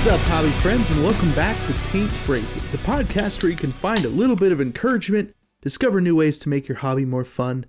[0.00, 3.70] What's up, hobby friends, and welcome back to Paint Bravely, the podcast where you can
[3.70, 7.66] find a little bit of encouragement, discover new ways to make your hobby more fun,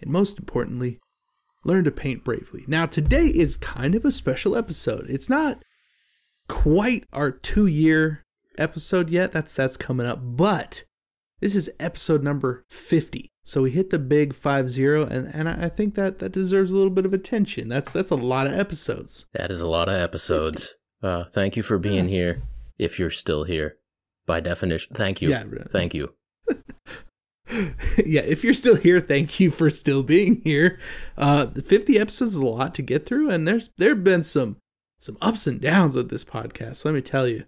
[0.00, 0.98] and most importantly,
[1.62, 2.64] learn to paint bravely.
[2.66, 5.06] Now, today is kind of a special episode.
[5.08, 5.62] It's not
[6.48, 8.24] quite our two year
[8.58, 9.30] episode yet.
[9.30, 10.82] That's that's coming up, but
[11.38, 13.30] this is episode number 50.
[13.44, 16.90] So we hit the big 50 and and I think that that deserves a little
[16.90, 17.68] bit of attention.
[17.68, 19.26] That's that's a lot of episodes.
[19.34, 20.74] That is a lot of episodes.
[21.02, 22.42] Uh, thank you for being here.
[22.78, 23.76] If you're still here,
[24.26, 25.30] by definition, thank you.
[25.30, 25.70] Yeah, right.
[25.70, 26.14] Thank you.
[28.04, 30.78] yeah, if you're still here, thank you for still being here.
[31.16, 34.56] Uh 50 episodes is a lot to get through and there's there've been some
[34.98, 37.44] some ups and downs with this podcast, let me tell you.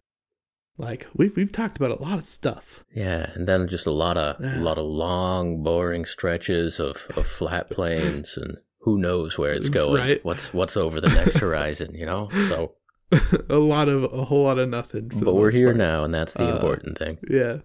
[0.79, 2.83] Like we've we've talked about a lot of stuff.
[2.95, 7.27] Yeah, and then just a lot of a lot of long, boring stretches of, of
[7.27, 10.01] flat plains, and who knows where it's going.
[10.01, 10.25] Right.
[10.25, 12.29] What's what's over the next horizon, you know?
[12.49, 12.73] So,
[13.51, 15.11] a lot of a whole lot of nothing.
[15.11, 15.77] for but we're here part.
[15.79, 17.19] now, and that's the Uh, important thing.
[17.29, 17.59] Yeah.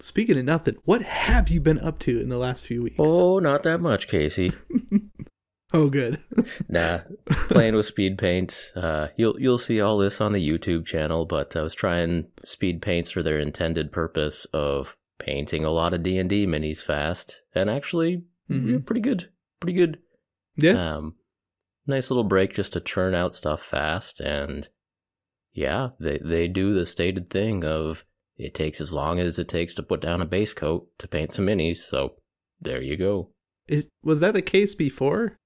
[0.00, 2.96] Speaking of nothing, what have you been up to in the last few weeks?
[2.98, 4.52] Oh, not that much, Casey.
[5.74, 6.16] Oh, good.
[6.70, 7.00] Nah,
[7.50, 8.70] playing with speed paint.
[8.74, 11.26] Uh, you'll you'll see all this on the YouTube channel.
[11.26, 16.02] But I was trying speed paints for their intended purpose of painting a lot of
[16.02, 18.86] D and D minis fast, and actually Mhm.
[18.86, 19.28] pretty good,
[19.60, 19.98] pretty good.
[20.56, 20.94] Yeah.
[20.94, 21.16] Um,
[21.88, 24.68] nice little break just to churn out stuff fast, and
[25.52, 28.04] yeah, they they do the stated thing of
[28.36, 31.32] it takes as long as it takes to put down a base coat to paint
[31.32, 31.78] some minis.
[31.78, 32.14] So
[32.60, 33.30] there you go.
[33.66, 35.38] Is, was that the case before?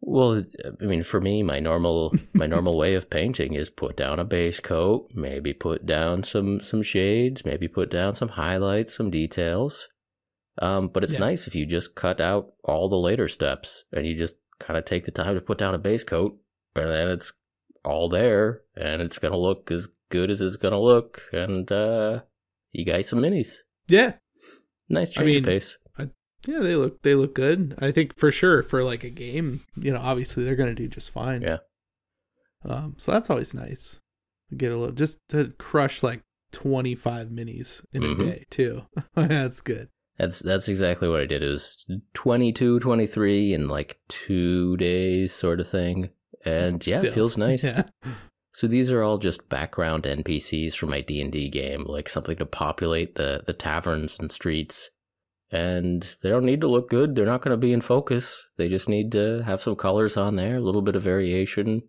[0.00, 0.42] Well,
[0.80, 4.24] I mean, for me, my normal my normal way of painting is put down a
[4.24, 9.88] base coat, maybe put down some some shades, maybe put down some highlights, some details.
[10.60, 11.20] Um, but it's Yeah.
[11.20, 14.84] nice if you just cut out all the later steps and you just kind of
[14.84, 16.36] take the time to put down a base coat,
[16.74, 17.32] and then it's
[17.84, 22.20] all there, and it's gonna look as good as it's gonna look, and uh,
[22.72, 23.56] you got some minis.
[23.88, 24.14] Yeah.
[24.88, 25.78] Nice I change mean, of pace.
[26.46, 27.74] Yeah, they look they look good.
[27.80, 31.10] I think for sure for like a game, you know, obviously they're gonna do just
[31.10, 31.40] fine.
[31.40, 31.58] Yeah.
[32.64, 33.98] Um, so that's always nice.
[34.54, 36.20] Get a little just to crush like
[36.52, 38.20] twenty five minis in Mhm.
[38.20, 38.82] a day too.
[39.14, 39.88] that's good.
[40.18, 41.42] That's that's exactly what I did.
[41.42, 46.10] It was 22, 23 in like two days, sort of thing.
[46.44, 47.10] And yeah, Still.
[47.10, 47.64] it feels nice.
[47.64, 47.82] Yeah.
[48.52, 52.36] So these are all just background NPCs for my D and D game, like something
[52.36, 54.90] to populate the the taverns and streets.
[55.50, 57.14] And they don't need to look good.
[57.14, 58.42] They're not going to be in focus.
[58.56, 61.82] They just need to have some colors on there, a little bit of variation.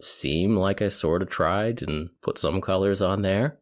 [0.00, 3.58] Seem like I sort of tried and put some colors on there.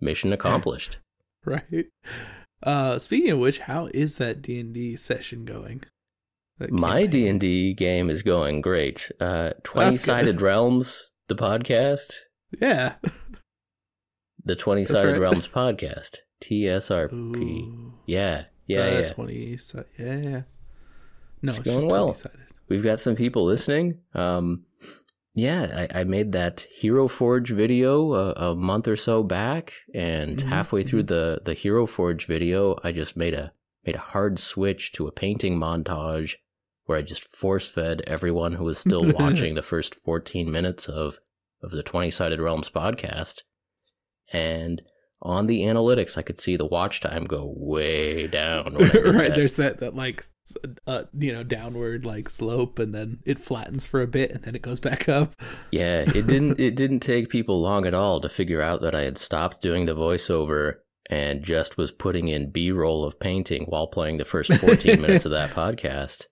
[0.00, 0.98] Mission accomplished.
[1.46, 1.84] Right.
[2.64, 5.84] Uh speaking of which, how is that D and D session going?
[6.70, 9.10] My D and D game is going great.
[9.20, 10.40] Uh, Twenty Sided.
[10.40, 12.12] Realms, the podcast,
[12.60, 12.94] Yeah.
[14.44, 15.20] the Twenty Sided right.
[15.20, 17.12] Realms podcast, TSRP.
[17.12, 17.94] Ooh.
[18.06, 19.06] Yeah, yeah, Uh, yeah.
[19.12, 20.42] 20 si- yeah, yeah.
[21.42, 22.04] No, It's it's, going just well.
[22.14, 22.40] 20 sided.
[22.68, 23.98] We've got some people listening.
[24.14, 24.64] Um,
[25.34, 30.38] yeah, I, I made that Hero Forge video a, a month or so back, and
[30.38, 33.52] Mhm, halfway through the the Hero Forge video, I just made a
[33.84, 36.36] made a hard switch to a painting montage
[36.86, 41.18] where I just force fed everyone who was still watching the first 14 minutes of
[41.62, 43.40] of the 20 Sided Realms podcast.
[44.32, 44.82] And
[45.24, 48.74] on the analytics, I could see the watch time go way down.
[48.74, 49.36] when I did right, that.
[49.36, 50.22] there's that that like
[50.86, 54.54] uh you know downward like slope and then it flattens for a bit and then
[54.54, 55.32] it goes back up.
[55.70, 59.02] Yeah, it didn't it didn't take people long at all to figure out that I
[59.02, 60.76] had stopped doing the voiceover
[61.08, 65.30] and just was putting in B-roll of painting while playing the first 14 minutes of
[65.32, 66.26] that podcast.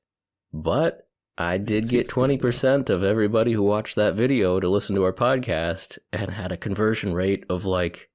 [0.53, 5.13] But I did get 20% of everybody who watched that video to listen to our
[5.13, 8.11] podcast and had a conversion rate of like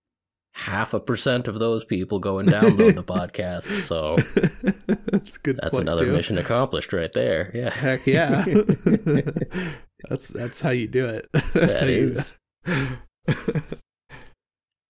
[0.58, 3.68] half a percent of those people go and download the podcast.
[3.88, 5.60] So that's a good.
[5.62, 6.12] that's another too.
[6.14, 7.52] mission accomplished right there.
[7.54, 7.70] Yeah.
[7.70, 8.44] Heck yeah.
[10.10, 11.28] that's that's how you do it.
[11.54, 12.38] That's That how is.
[12.66, 13.64] you.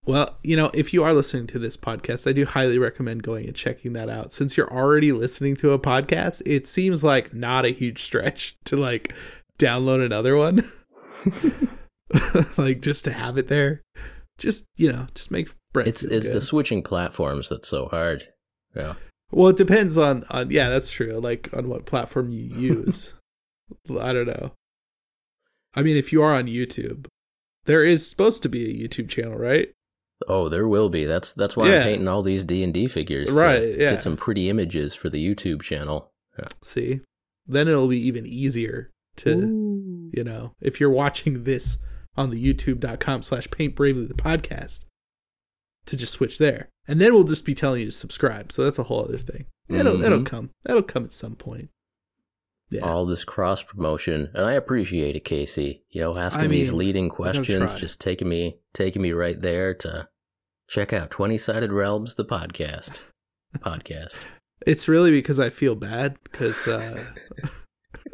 [0.06, 3.46] well, you know, if you are listening to this podcast, I do highly recommend going
[3.46, 4.31] and checking that out.
[4.31, 8.78] Since you're already listening to a podcast, it seems like not a huge stretch to
[8.78, 9.14] like
[9.60, 10.64] download another one.
[12.58, 13.81] like just to have it there.
[14.38, 18.28] Just, you know, just make Brent It's it's the switching platforms that's so hard.
[18.75, 18.94] Yeah.
[19.31, 21.19] Well, it depends on on yeah, that's true.
[21.19, 23.16] Like on what platform you use.
[24.00, 24.54] I don't know.
[25.75, 27.07] I mean, if you are on YouTube,
[27.66, 29.69] there is supposed to be a YouTube channel, right?
[30.28, 31.06] Oh, there will be.
[31.06, 31.78] That's that's why Yeah.
[31.78, 33.28] I'm painting all these D and D figures.
[33.28, 33.92] to Right, yeah.
[33.92, 36.12] Get some pretty images for the YouTube channel.
[36.40, 36.48] Yeah.
[36.62, 37.01] See,
[37.45, 40.12] then it'll be even easier to Ooh.
[40.13, 41.78] you know if you're watching this
[42.18, 44.86] on the youtube.com slash paint bravely the podcast
[45.86, 46.69] to just switch there.
[46.88, 48.52] And then we'll just be telling you to subscribe.
[48.52, 49.46] So that's a whole other thing.
[49.69, 50.06] It'll Mhm.
[50.06, 50.50] it'll come.
[50.64, 51.69] That'll come at some point.
[52.69, 52.81] Yeah.
[52.81, 55.84] All this cross promotion, and I appreciate it, Casey.
[55.90, 60.10] You know, asking I these leading questions, just taking me taking me right there to
[60.68, 63.02] check out Twenty Sided Realms, the podcast.
[63.60, 64.19] podcast.
[64.66, 67.06] It's really because I feel bad because uh,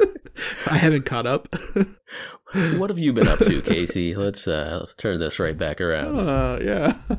[0.70, 1.48] I haven't caught up.
[2.78, 4.14] What have you been up to, Casey?
[4.14, 6.18] Let's uh let's turn this right back around.
[6.18, 6.92] Uh, yeah.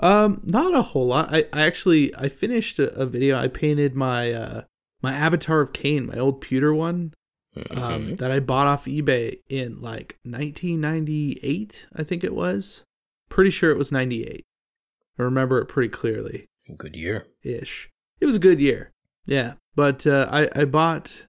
[0.00, 1.34] Um, not a whole lot.
[1.34, 3.36] I, I actually I finished a, a video.
[3.36, 4.62] I painted my uh
[5.02, 7.14] my avatar of Khaine, my old pewter one,
[7.56, 8.16] um, Mhm.
[8.18, 12.84] that I bought off eBay in like 1998, I think it was.
[13.28, 14.44] Pretty sure it was 98.
[15.18, 16.46] I remember it pretty clearly
[16.76, 17.26] Good year.
[17.42, 17.90] ish.
[18.20, 18.92] It was a good year.
[19.26, 19.54] Yeah.
[19.74, 21.26] But uh, I, I bought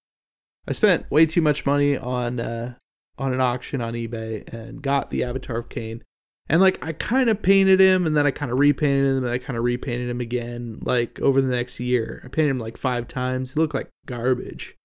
[0.68, 2.76] I spent way too much money on uh
[3.20, 6.02] on an auction on eBay and got the Avatar of Khaine.
[6.48, 9.32] And like I kind of painted him and then I kind of repainted him and
[9.32, 12.22] I kind of repainted him again like over the next year.
[12.26, 13.54] I painted him like 5 times.
[13.54, 14.76] He looked like garbage.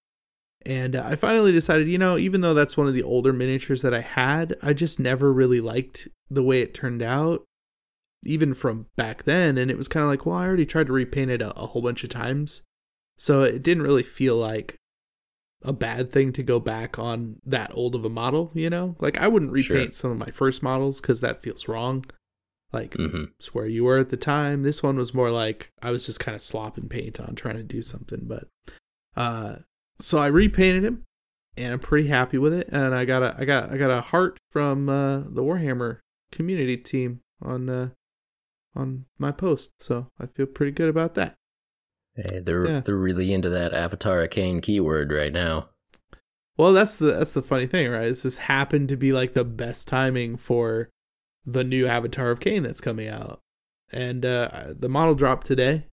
[0.63, 3.81] And uh, I finally decided, you know, even though that's one of the older miniatures
[3.81, 7.45] that I had, I just never really liked the way it turned out
[8.25, 10.93] even from back then and it was kind of like well i already tried to
[10.93, 12.63] repaint it a, a whole bunch of times
[13.17, 14.75] so it didn't really feel like
[15.67, 18.95] a bad thing to go back on that old of a model you know?
[18.99, 19.75] Like i wouldn't Sure.
[19.77, 22.05] repaint some of my first models because that feels wrong.
[22.73, 24.63] Like hmm it's where you were at the time.
[24.63, 27.63] This one was more like i was just kind of slopping paint on trying to
[27.63, 28.47] do something but
[29.15, 29.57] uh
[29.99, 31.03] so i repainted him
[31.55, 34.01] and i'm pretty happy with it and i got a i got i got a
[34.01, 35.99] heart from uh the warhammer
[36.31, 37.89] community team on uh
[38.75, 41.35] on my post so i feel pretty good about that
[42.15, 42.79] Hey, they're Yeah.
[42.81, 45.69] they're really into that Avatar Arcane keyword right now.
[46.57, 48.07] well that's the that's the funny thing right?
[48.07, 50.89] It's just happened to be like the best timing for
[51.45, 53.39] the new avatar of Khaine that's coming out.
[53.91, 55.85] And uh the model dropped today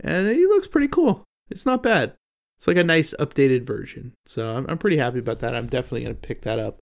[0.00, 1.24] and he looks pretty cool.
[1.50, 2.14] It's not bad.
[2.58, 4.14] It's like a nice updated version.
[4.26, 5.54] So i'm, I'm pretty happy about that.
[5.54, 6.78] I'm definitely going to pick that up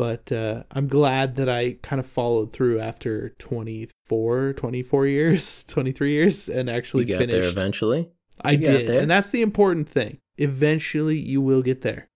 [0.00, 6.12] but uh i'm glad that i kind of followed through after 24 24 years 23
[6.12, 8.08] years and actually You finished there eventually.
[8.42, 10.12] I You did, and that's the important thing.
[10.38, 12.08] Eventually, you will get there.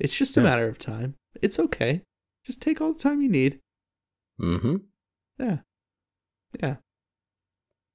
[0.00, 0.48] It's just a Yeah.
[0.50, 1.14] matter of time.
[1.40, 2.02] It's okay.
[2.44, 3.60] Just take all the time you need.
[4.40, 4.76] Mm-hmm.
[5.38, 5.58] Yeah,
[6.60, 6.76] yeah.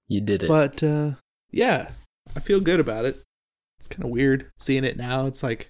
[0.07, 0.47] You did it.
[0.47, 1.15] But uh,
[1.51, 1.89] yeah,
[2.35, 3.17] I feel good about it.
[3.79, 5.25] It's kind of weird seeing it now.
[5.27, 5.67] It's like,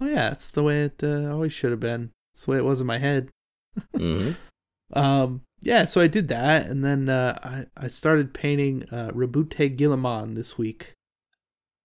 [0.00, 2.10] oh yeah, it's the way it uh, always should have been.
[2.32, 3.30] It's the way it was in my head.
[3.94, 4.32] hmm
[4.92, 9.76] Um, yeah, so I did that, and then uh, I I started painting uh, Roboute
[9.76, 10.94] Guilliman this week.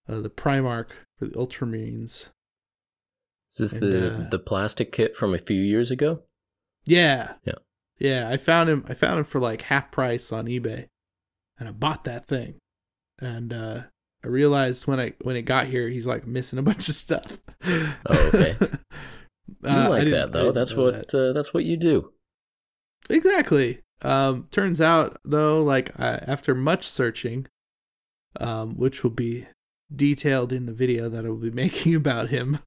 [0.09, 0.89] Uh, the Primarch
[1.19, 2.30] for the Ultramarines.
[3.51, 6.21] Is this And, the uh, the plastic kit from a few years ago?
[6.86, 7.33] Yeah.
[7.44, 7.56] Yeah.
[8.00, 10.88] Yeah, I found him I found him for like half price on eBay.
[11.57, 12.56] And I bought that thing.
[13.19, 13.81] And uh
[14.24, 17.38] I realized when I when it got here he's like missing a bunch of stuff.
[17.65, 18.56] Oh, okay.
[19.63, 20.51] Uh, You I like that though.
[20.51, 21.30] That's what that.
[21.30, 22.12] uh, that's what you do.
[23.09, 23.81] Exactly.
[24.01, 27.47] Um turns out though like uh, after much searching
[28.39, 29.47] um which will be
[29.95, 32.59] detailed in the video that I will be making about him.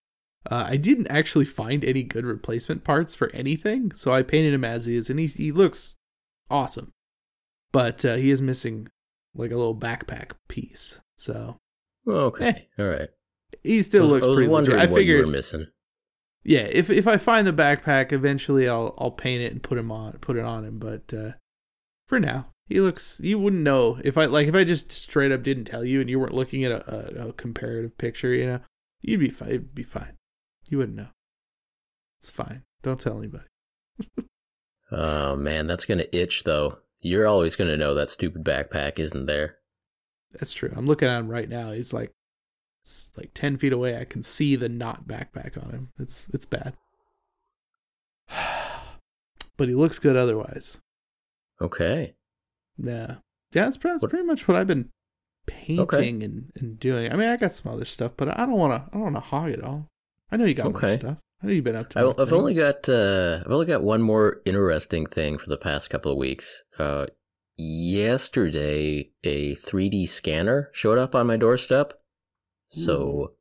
[0.50, 4.64] Uh, I didn't actually find any good replacement parts for anything, so I painted him
[4.64, 5.96] as he is, and he he looks
[6.48, 6.92] awesome.
[7.72, 8.88] But uh, he is missing
[9.34, 11.58] like a little backpack piece, so
[12.08, 13.08] Okay, all right.
[13.62, 14.50] he still I was, looks I was pretty.
[14.52, 14.74] legit.
[14.78, 15.66] I figured, were missing.
[16.44, 19.90] Yeah, if if I find the backpack, eventually I'll I'll paint it and put him
[19.90, 20.78] on put it on him.
[20.78, 21.32] But uh,
[22.06, 23.20] for now, he looks.
[23.22, 26.08] You wouldn't know if I like if I just straight up didn't tell you and
[26.08, 28.32] you weren't looking at a, a, a comparative picture.
[28.32, 28.60] You know,
[29.00, 29.48] you'd be fine.
[29.48, 30.16] It'd be fine.
[30.68, 31.08] You wouldn't know.
[32.20, 32.62] It's fine.
[32.82, 33.44] Don't tell anybody.
[34.90, 36.78] Oh man, that's gonna itch though.
[37.00, 39.56] You're always gonna know that stupid backpack isn't there.
[40.32, 40.72] That's true.
[40.74, 41.72] I'm looking at him right now.
[41.72, 42.10] He's like,
[43.16, 43.98] like ten feet away.
[43.98, 45.88] I can see the not backpack on him.
[45.98, 46.74] It's it's bad.
[49.56, 50.80] but he looks good otherwise.
[51.60, 52.14] Okay.
[52.76, 53.16] Yeah,
[53.52, 53.64] yeah.
[53.64, 54.90] That's pretty, that's pretty much what I've been
[55.46, 57.12] painting and, and doing.
[57.12, 58.88] I mean, I got some other stuff, but I don't want to.
[58.88, 59.88] I don't want to hog it all.
[60.30, 61.18] I know you got more stuff.
[61.42, 61.98] I know you've been up to.
[62.00, 65.90] I, I've only got uh, I've only got one more interesting thing for the past
[65.90, 66.62] couple of weeks.
[66.78, 67.06] Uh,
[67.56, 71.97] yesterday, a 3D scanner showed up on my doorstep.
[72.70, 73.32] So,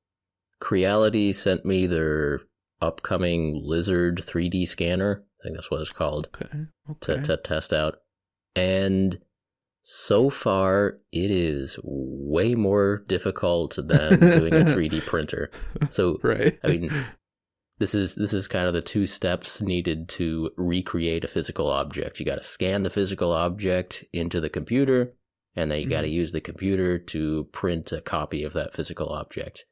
[0.59, 2.41] Creality sent me their
[2.81, 5.23] upcoming Lizard 3D scanner.
[5.39, 6.65] I think that's what it's called Okay.
[7.01, 7.99] to, to test out.
[8.55, 9.19] And
[9.83, 15.51] so far, it is way more difficult than doing a 3D printer.
[15.91, 16.57] So, right.
[16.63, 17.05] I mean,
[17.77, 22.19] this is this is kind of the two steps needed to recreate a physical object.
[22.19, 25.13] You got to scan the physical object into the computer,
[25.57, 26.13] and then you got to mm-hmm.
[26.13, 29.65] use the computer to print a copy of that physical object.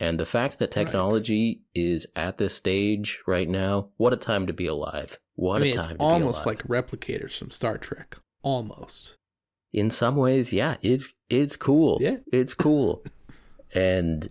[0.00, 4.52] And the fact that technology is at this stage right now, what a time to
[4.52, 5.18] be alive!
[5.36, 6.16] What I mean, a time to be alive.
[6.16, 8.16] It's almost like replicators from Star Trek.
[8.42, 9.18] Almost.
[9.72, 11.98] in some ways, yeah, it's it's cool.
[12.00, 12.16] Yeah.
[12.32, 13.04] it's cool.
[13.74, 14.28] and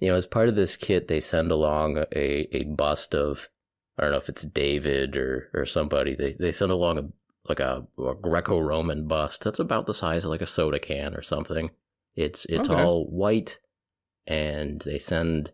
[0.00, 3.48] you know, as part of this kit, they send along a a bust of
[3.96, 6.14] I don't know if it's David or or somebody.
[6.14, 7.08] They they send along a
[7.48, 11.22] like a, a Greco-Roman bust that's about the size of like a soda can or
[11.22, 11.70] something.
[12.14, 12.82] It's it's Okay.
[12.82, 13.58] all white,
[14.26, 15.50] and they send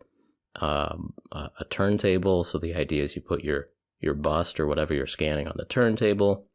[0.57, 2.45] um, a, a turntable.
[2.45, 3.68] So the idea is you put your
[4.00, 6.47] your bust or whatever you're scanning on the turntable.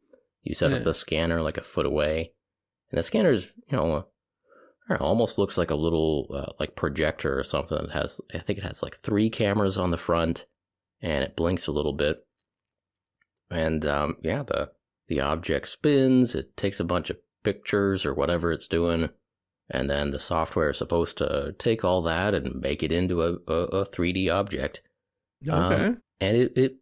[0.42, 0.78] You set Yeah.
[0.78, 2.32] up the scanner like a foot away,
[2.90, 4.06] and the scanner's you know
[4.90, 7.78] know, almost looks like a little uh, like projector or something.
[7.78, 10.46] It has I think it has like three cameras on the front,
[11.00, 12.26] and it blinks a little bit.
[13.50, 14.70] And um, yeah, the
[15.08, 16.34] the object spins.
[16.34, 19.10] It takes a bunch of pictures or whatever it's doing,
[19.70, 23.34] and then the software is supposed to take all that and make it into a
[23.46, 24.82] a, a 3D object.
[25.50, 25.94] Um, Okay.
[26.20, 26.76] And it it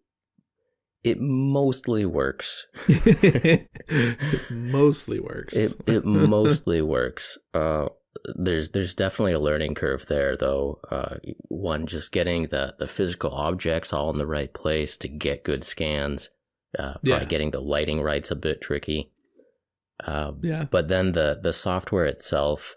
[1.02, 2.66] it mostly works.
[4.50, 5.54] Mostly works.
[5.54, 7.38] It it mostly works.
[7.52, 7.88] Uh,
[8.36, 10.78] there's there's definitely a learning curve there, though.
[10.90, 11.16] Uh,
[11.48, 15.64] one just getting the the physical objects all in the right place to get good
[15.64, 16.30] scans.
[16.78, 17.24] Uh, Yeah.
[17.24, 19.10] getting the lighting right's a bit tricky.
[20.04, 20.64] Uh, yeah.
[20.70, 22.76] but then the the software itself,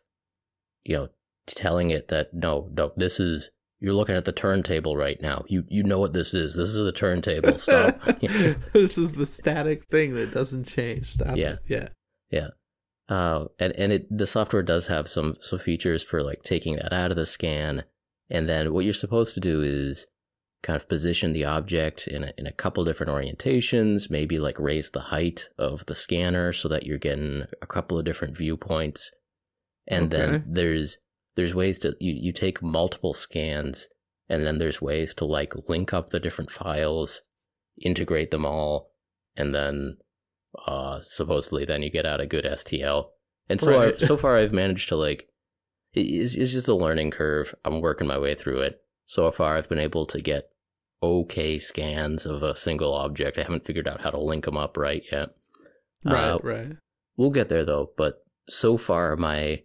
[0.83, 1.09] you know,
[1.47, 3.49] telling it that no, no, this is
[3.79, 5.43] you're looking at the turntable right now.
[5.47, 6.55] You you know what this is.
[6.55, 7.57] This is the turntable.
[7.57, 7.99] Stop.
[8.73, 11.11] this is the static thing that doesn't change.
[11.13, 11.57] Stop Yeah.
[11.67, 11.91] it.
[12.29, 12.47] Yeah.
[13.07, 16.91] Uh, and and it the software does have some some features for like taking that
[16.93, 17.83] out of the scan,
[18.29, 20.07] and then what you're supposed to do is
[20.65, 24.89] kind of position the object in a, in a couple different orientations, maybe like raise
[24.91, 29.11] the height of the scanner so that you're getting a couple of different viewpoints,
[29.87, 30.17] and Okay.
[30.17, 30.97] then there's
[31.35, 33.87] there's ways to you, you take multiple scans,
[34.27, 37.21] and then there's ways to like link up the different files,
[37.79, 38.91] integrate them all,
[39.37, 39.97] and then
[40.67, 43.09] uh supposedly then you get out a good STL.
[43.49, 43.93] And so Right.
[43.95, 45.27] I, so far I've managed to like
[45.93, 47.53] it's, it's just a learning curve.
[47.63, 48.81] I'm working my way through it.
[49.05, 50.49] So far I've been able to get
[51.03, 53.37] okay scans of a single object.
[53.37, 55.29] I haven't figured out how to link them up right yet.
[56.03, 56.29] Right.
[56.29, 56.71] Uh, right.
[57.17, 59.63] We'll get there though, but so far my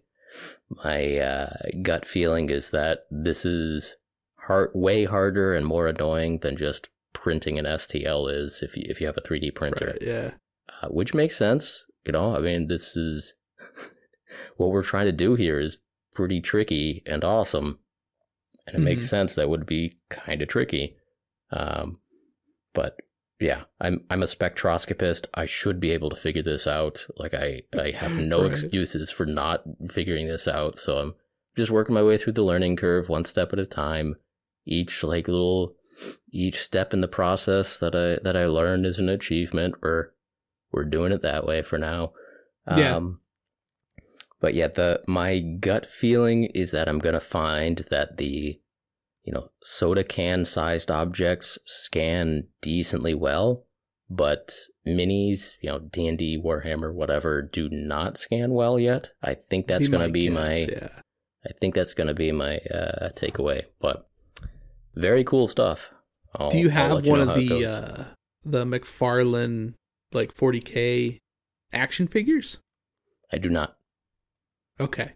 [0.83, 3.95] my uh, gut feeling is that this is
[4.37, 9.01] hard, way harder and more annoying than just printing an STL is if you if
[9.01, 10.01] you have a 3D printer Right.
[10.01, 10.31] Yeah.
[10.81, 11.85] uh, which makes sense.
[12.05, 13.33] You know, I mean, this is
[14.57, 15.77] what we're trying to do here is
[16.15, 17.79] pretty tricky and awesome,
[18.65, 19.09] and it makes Mhm.
[19.09, 20.97] sense that would be kind of tricky.
[21.51, 21.99] Um,
[22.73, 22.97] but
[23.39, 25.25] yeah, I'm I'm a spectroscopist.
[25.33, 27.07] I should be able to figure this out.
[27.17, 28.51] Like I I have no Right.
[28.51, 30.77] excuses for not figuring this out.
[30.77, 31.15] So I'm
[31.57, 34.15] just working my way through the learning curve one step at a time.
[34.65, 35.75] Each like little
[36.31, 39.75] each step in the process that I that I learned is an achievement.
[39.81, 40.11] We're
[40.71, 42.13] we're doing it that way for now.
[42.77, 42.95] Yeah.
[42.95, 43.19] Um,
[44.39, 48.60] but yeah, the my gut feeling is that I'm gonna find that the
[49.23, 53.65] you know soda can sized objects scan decently well,
[54.09, 54.53] but
[54.87, 59.11] minis, you know D and D, Warhammer, whatever, do not scan well yet.
[59.21, 60.89] I think that's gonna be guess, my Yeah.
[61.43, 63.63] I think that's going to be my uh, takeaway.
[63.79, 64.07] But
[64.93, 65.89] very cool stuff.
[66.35, 68.03] I'll- Do you have let one of the uh
[68.43, 69.73] the McFarlane
[70.11, 71.17] like 40k
[71.73, 72.59] action figures?
[73.33, 73.75] I do not.
[74.79, 75.13] Okay.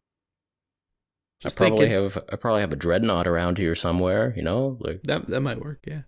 [1.46, 2.18] Just I probably thinking have.
[2.32, 4.34] I probably have a dreadnought around here somewhere.
[4.36, 5.80] You know, like that that might work.
[5.88, 6.02] Yeah.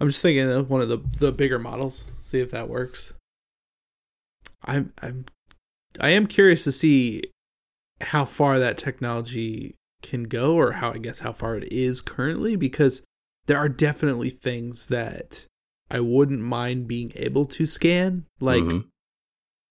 [0.00, 2.04] I'm just thinking of one of the the bigger models.
[2.18, 3.14] See if that works.
[4.64, 5.24] I'm I'm
[6.00, 7.22] I am curious to see
[8.00, 12.54] how far that technology can go, or how I guess how far it is currently,
[12.54, 13.02] because
[13.46, 15.46] there are definitely things that
[15.90, 18.84] I wouldn't mind being able to scan, like Mhm.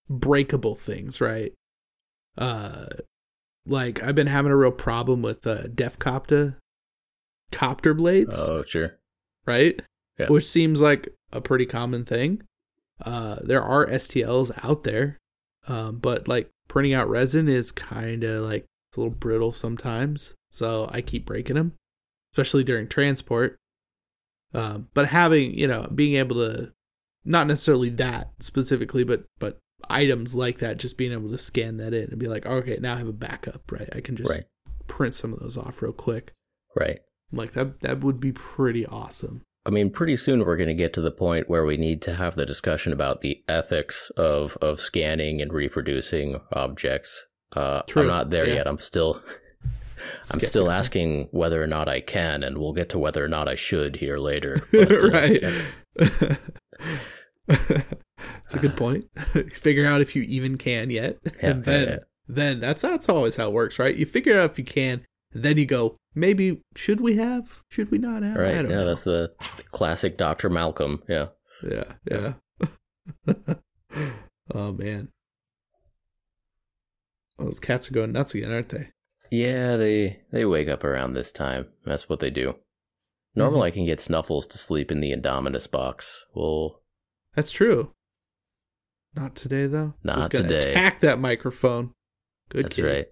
[0.09, 1.53] breakable things, right?
[2.37, 2.87] Uh,
[3.67, 6.55] like I've been having a real problem with uh, Deffkopta
[7.51, 8.97] copter blades, oh sure,
[9.45, 9.81] right?
[10.17, 10.27] Yeah.
[10.27, 12.43] Which seems like a pretty common thing.
[13.03, 15.17] Uh, there are STLs out there,
[15.67, 20.33] um, but like printing out resin is kind of like it's a little brittle sometimes.
[20.49, 21.73] So I keep breaking them,
[22.33, 23.57] especially during transport.
[24.53, 26.71] Um, but having you know being able to
[27.25, 31.93] not necessarily that specifically, but but items like that, just being able to scan that
[31.93, 33.89] in and be like, okay, now I have a backup, right?
[33.95, 34.45] I can just right,
[34.87, 36.33] print some of those off real quick.
[36.75, 36.99] right.
[37.31, 39.41] Like that that would be pretty awesome.
[39.65, 42.13] I mean, pretty soon we're going to get to the point where we need to
[42.13, 47.25] have the discussion about the ethics of of scanning and reproducing objects.
[47.53, 48.55] Uh, I'm not there yeah.
[48.55, 48.67] yet.
[48.67, 49.21] I'm still
[50.31, 53.47] I'm still asking whether or not I can, and we'll get to whether or not
[53.47, 54.61] I should here later.
[54.71, 55.43] But, uh, right.
[58.17, 59.05] That's a good point.
[59.51, 61.99] figure out if you even can yet, Yeah, and then yeah, yeah.
[62.27, 63.95] then that's that's always how it works, right?
[63.95, 67.61] You figure out if you can, then you go, maybe should we have?
[67.69, 68.37] Should we not have?
[68.37, 68.55] I Right.
[68.55, 68.85] Yeah, know.
[68.85, 69.33] that's the
[69.71, 70.49] classic Dr.
[70.49, 71.03] Malcolm.
[71.07, 71.27] Yeah.
[71.63, 72.33] Yeah, yeah.
[74.53, 75.09] oh man,
[77.37, 78.89] those cats are going nuts again, aren't they?
[79.31, 81.67] Yeah, they they wake up around this time.
[81.85, 82.55] That's what they do.
[83.35, 83.65] Normally, Mm-hmm.
[83.67, 86.23] I can get Snuffles to sleep in the Indominus box.
[86.33, 86.81] Well,
[87.35, 87.91] That's true.
[89.17, 89.93] Not today though.
[90.03, 90.71] Not Just gonna today.
[90.71, 91.93] Attack that microphone.
[92.49, 92.85] Good that's kid.
[92.85, 93.07] right.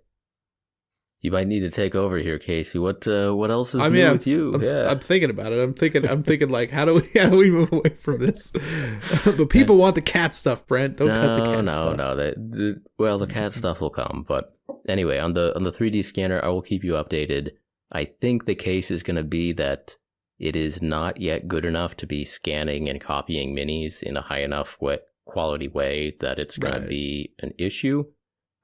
[1.21, 2.77] You might need to take over here, Casey.
[2.77, 4.53] What uh, what else is I new mean, I'm, with you?
[4.53, 4.91] I'm, yeah.
[4.91, 5.59] I'm thinking about it.
[5.59, 6.07] I'm thinking.
[6.07, 8.51] I'm thinking like, how do we how do we move away from this?
[9.25, 10.97] but people want the cat stuff, Brent.
[10.97, 11.97] Don't cut the cat no, stuff.
[11.97, 12.15] no.
[12.15, 14.55] That the- well, the cat stuff will come, but
[14.87, 17.51] anyway, on the on the 3D scanner, I will keep you updated.
[17.91, 19.95] I think the case is going to be that
[20.37, 24.41] it is not yet good enough to be scanning and copying minis in a high
[24.41, 26.81] enough way, quality way that it's going Right.
[26.83, 28.05] to be an issue,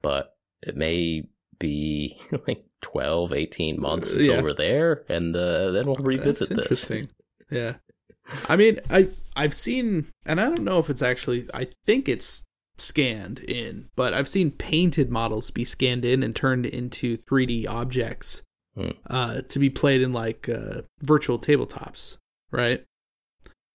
[0.02, 1.24] but it may
[1.58, 4.32] be like 12, 18 months Uh, yeah.
[4.34, 6.58] over there, and uh, then we'll revisit That's this.
[6.58, 7.08] interesting.
[7.50, 7.74] Yeah.
[8.48, 11.46] I mean, I I've seen, and I don't know if it's actually.
[11.52, 12.44] I think it's
[12.78, 18.42] scanned in, but I've seen painted models be scanned in and turned into 3D objects
[18.74, 18.90] Hmm.
[19.06, 22.16] uh, to be played in like uh, virtual tabletops,
[22.50, 22.84] right?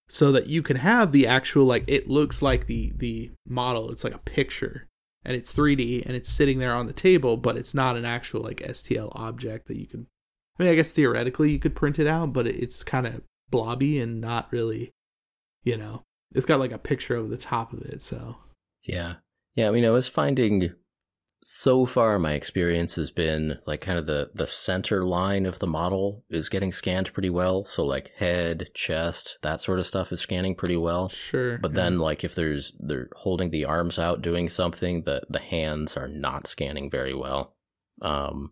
[0.09, 3.91] So that you can have the actual like it looks like the the model.
[3.91, 4.87] It's like a picture,
[5.25, 8.41] and it's 3D, and it's sitting there on the table, but it's not an actual
[8.41, 10.07] like STL object that you can.
[10.57, 13.99] I mean, I guess theoretically you could print it out, but it's kind of blobby
[13.99, 14.91] and not really,
[15.63, 16.01] you know,
[16.33, 18.01] it's got like a picture over the top of it.
[18.01, 18.37] So
[18.85, 19.15] Yeah.
[19.55, 20.73] Yeah, I mean, I was finding
[21.49, 25.67] so far my experience has been like kind of the the center line of the
[25.67, 27.63] model is getting scanned pretty well.
[27.63, 31.07] So like head, chest, that sort of stuff is scanning pretty well.
[31.07, 35.39] sure, But then like if there's they're holding the arms out doing something, the the
[35.39, 37.55] hands are not scanning very well.
[38.01, 38.51] Um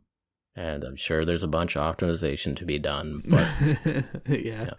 [0.56, 3.46] and I'm sure there's a bunch of optimization to be done, but
[4.30, 4.70] yeah,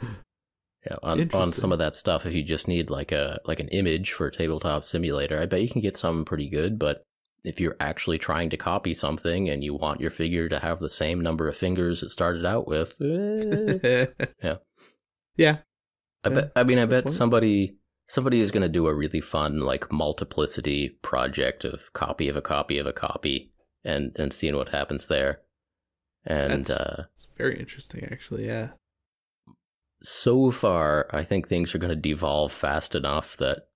[0.86, 3.68] Yeah, on, on some of that stuff, if you just need like a like an
[3.68, 6.78] image for a tabletop simulator, I bet you can get some pretty good.
[6.78, 7.05] But
[7.46, 10.90] if you're actually trying to copy something and you want your figure to have the
[10.90, 14.06] same number of fingers it started out with, eh,
[14.42, 14.56] Yeah.
[15.36, 15.56] yeah,
[16.24, 16.52] I Yeah, bet.
[16.56, 17.16] I mean, that's I bet point.
[17.16, 17.76] somebody
[18.08, 22.42] somebody is going to do a really fun like multiplicity project of copy of a
[22.42, 23.52] copy of a copy
[23.84, 25.40] and and seeing what happens there.
[26.24, 28.46] And That's- uh, it's very interesting, actually.
[28.46, 28.70] Yeah,
[30.02, 33.68] so far, I think things are going to devolve fast enough that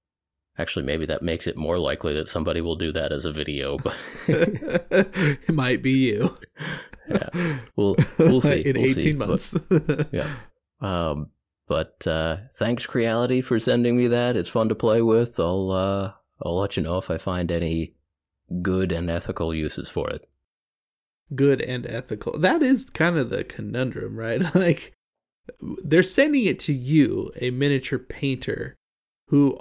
[0.59, 3.79] actually maybe that makes it more likely that somebody will do that as a video.
[3.79, 3.97] But
[4.29, 6.35] it might be you.
[7.09, 7.29] yeah,
[7.77, 9.01] we'll we'll see in We'll see.
[9.01, 9.57] eighteen But, months.
[10.13, 10.35] yeah.
[10.81, 11.31] Um,
[11.69, 14.37] but uh, thanks, Creality, for sending me that.
[14.37, 15.39] It's fun to play with.
[15.39, 17.95] I'll uh, I'll let you know if I find any
[18.63, 20.29] good and ethical uses for it.
[21.35, 22.39] good and ethical.
[22.39, 24.43] That is kind of the conundrum, right?
[24.55, 24.93] like
[25.85, 28.77] they're sending it to you, a miniature painter
[29.29, 29.59] who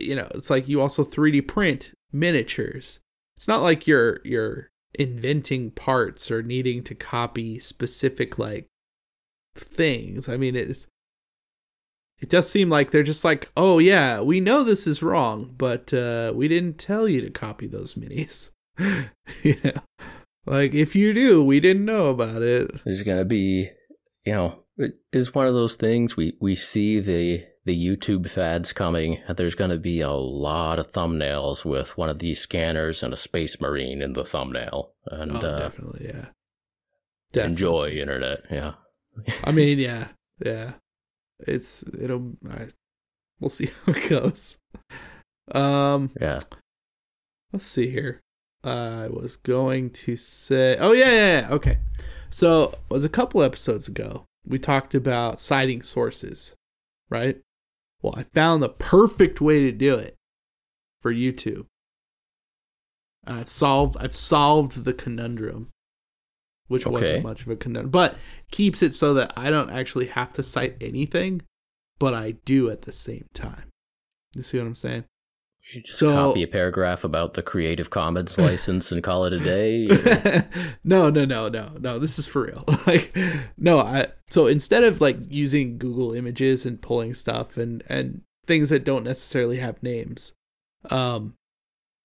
[0.00, 3.00] you know, it's like you also 3D print miniatures.
[3.36, 8.66] It's not like you're you're inventing parts or needing to copy specific like
[9.54, 10.28] things.
[10.28, 10.86] I mean, it's
[12.20, 15.92] it does seem like they're just like, "Oh yeah, we know this is wrong, but
[15.92, 18.50] uh we didn't tell you to copy those minis."
[19.42, 19.82] you know.
[20.44, 22.84] Like if you do, we didn't know about it.
[22.84, 23.70] There's gonna be,
[24.24, 28.72] you know, it is one of those things we we see the the YouTube fads
[28.72, 33.12] coming, and there's gonna be a lot of thumbnails with one of these scanners and
[33.12, 34.92] a space marine in the thumbnail.
[35.06, 37.44] And oh, uh, definitely, yeah.
[37.44, 38.74] enjoy internet, yeah.
[39.44, 40.08] I mean, yeah,
[40.44, 40.72] yeah.
[41.40, 42.32] It's it'll.
[42.50, 42.68] I,
[43.40, 44.58] we'll see how it goes.
[45.50, 46.40] Um, Yeah.
[47.52, 48.20] let's see here.
[48.64, 51.48] I was going to say, oh yeah, yeah, yeah.
[51.50, 51.78] Okay,
[52.30, 56.54] so it was a couple episodes ago we talked about citing sources,
[57.10, 57.40] right?
[58.02, 60.16] Well, I found the perfect way to do it
[61.00, 61.66] for YouTube.
[63.26, 63.96] I've solved.
[64.00, 65.68] I've solved the conundrum,
[66.66, 66.92] which Okay.
[66.92, 68.18] wasn't much of a conundrum, but
[68.50, 71.42] keeps it so that I don't actually have to cite anything,
[72.00, 73.68] but I do at the same time.
[74.34, 75.04] You see what I'm saying?
[75.72, 79.38] You just So- copy a paragraph about the Creative Commons license and call it a
[79.38, 79.86] day.
[80.84, 81.98] no, no, no, no, no.
[81.98, 82.64] This is for real.
[82.86, 83.16] like,
[83.56, 83.80] no.
[83.80, 88.84] I so instead of like using Google Images and pulling stuff and and things that
[88.84, 90.32] don't necessarily have names,
[90.90, 91.34] um,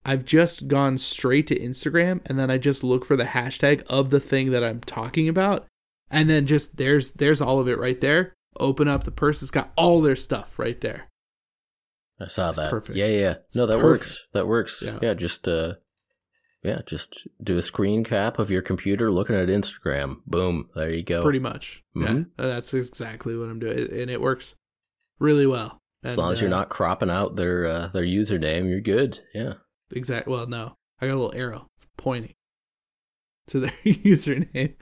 [0.05, 4.09] I've just gone straight to Instagram and then I just look for the hashtag of
[4.09, 5.65] the thing that I'm talking about,
[6.09, 8.33] and then just there's there's all of it right there.
[8.59, 11.09] Open up the purse; it's got all their stuff right there.
[12.19, 12.69] I saw that.
[12.71, 12.97] perfect.
[12.97, 13.19] Yeah, yeah.
[13.19, 13.35] yeah.
[13.55, 13.83] No, that perfect.
[13.83, 14.19] works.
[14.33, 14.81] That works.
[14.85, 14.99] Yeah.
[15.01, 15.13] Yeah.
[15.13, 15.73] just uh
[16.63, 20.17] yeah, just do a screen cap of your computer looking at Instagram.
[20.25, 20.69] Boom.
[20.75, 21.21] There you go.
[21.23, 21.83] Pretty much.
[21.95, 22.29] Yeah, Mhm.
[22.35, 24.55] that's exactly what I'm doing, and it works
[25.19, 25.79] really well.
[26.03, 29.19] as long as you're uh, not cropping out their uh, their username, you're good.
[29.33, 29.53] Yeah.
[29.95, 30.27] Exact.
[30.27, 31.67] Well, no, I got a little arrow.
[31.77, 32.33] It's pointing
[33.47, 34.73] to their username.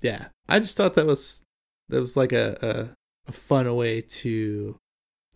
[0.00, 1.42] Yeah, I just thought that was
[1.88, 2.56] that was like a
[3.26, 4.78] a, a fun way to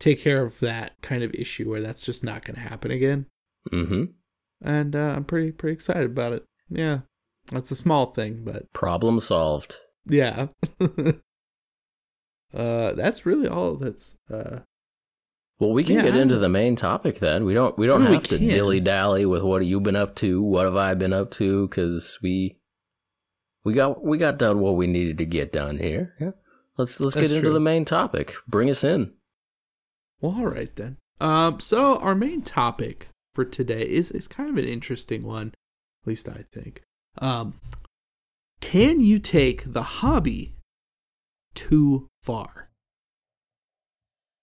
[0.00, 3.26] take care of that kind of issue where that's just not going to happen again.
[3.72, 4.04] Mm-hmm.
[4.62, 6.44] And uh, I'm pretty pretty excited about it.
[6.68, 7.00] Yeah,
[7.52, 9.76] that's a small thing, but Problem solved.
[10.06, 10.48] yeah.
[12.54, 13.76] uh, that's really all.
[13.76, 14.60] That's uh,
[15.58, 17.44] Well, we can Yeah, get into the main topic then.
[17.44, 19.96] We don't we don't No, we have to dilly dally with what have you been
[19.96, 22.58] up to, what have I been up to, because we
[23.64, 26.14] we got we got done what we needed to get done here.
[26.20, 26.30] Yeah.
[26.76, 27.54] Let's let's That's get into true.
[27.54, 28.34] the main topic.
[28.48, 29.12] Bring us in.
[30.20, 30.96] Well, all right then.
[31.20, 35.48] Um, so our main topic for today is is kind of an interesting one,
[36.02, 36.82] at least I think.
[37.18, 37.60] Um,
[38.60, 40.54] can you take the hobby
[41.54, 42.68] too far?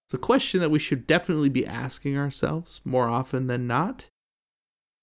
[0.07, 4.05] It's a question that we should definitely be asking ourselves more often than not,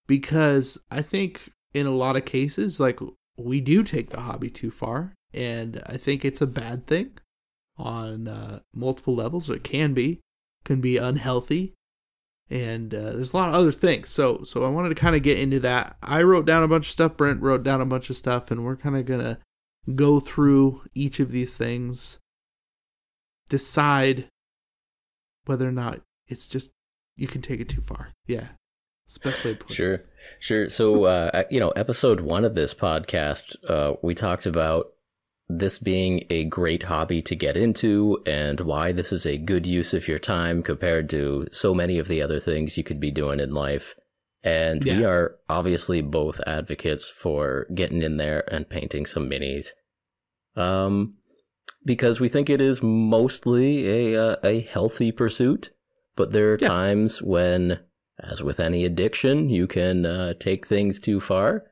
[0.06, 3.00] because I think in a lot of cases, like
[3.36, 7.18] we do take the hobby too far, and I think it's a bad thing
[7.76, 9.50] on uh, multiple levels.
[9.50, 10.20] It can be,
[10.64, 11.74] can be unhealthy,
[12.50, 14.10] and uh, there's a lot of other things.
[14.10, 15.96] So, so I wanted to kind of get into that.
[16.02, 17.16] I wrote down a bunch of stuff.
[17.16, 19.38] Brent wrote down a bunch of stuff, and we're kind of gonna
[19.94, 22.18] go through each of these things,
[23.48, 24.28] decide
[25.46, 26.72] whether or not it's just
[27.16, 28.12] you can take it too far.
[28.26, 28.48] Yeah,
[29.06, 29.74] it's the best way to put it.
[29.74, 30.04] Sure,
[30.38, 30.70] sure.
[30.70, 34.93] So, uh, you know, episode one of this podcast, uh, we talked about
[35.48, 39.92] this being a great hobby to get into and why this is a good use
[39.92, 43.40] of your time compared to so many of the other things you could be doing
[43.40, 43.94] in life.
[44.42, 49.68] And we are obviously both advocates for getting in there and painting some minis.
[50.56, 51.16] Um,
[51.84, 55.70] because we think it is mostly a uh, a healthy pursuit,
[56.16, 56.68] but there are Yeah.
[56.68, 57.80] times when
[58.20, 61.64] as with any addiction, you can uh, take things too far.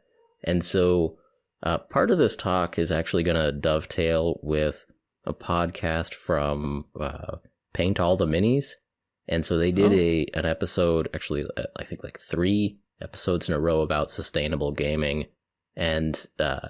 [0.43, 1.19] And so,
[1.63, 4.85] uh, part of this talk is actually going to dovetail with
[5.25, 7.37] a podcast from uh,
[7.73, 8.73] Paint All the Minis.
[9.29, 9.97] And so they did Oh.
[9.97, 14.73] a an episode, actually, uh, I think like three episodes in a row about sustainable
[14.73, 15.27] gaming,
[15.77, 16.69] and uh,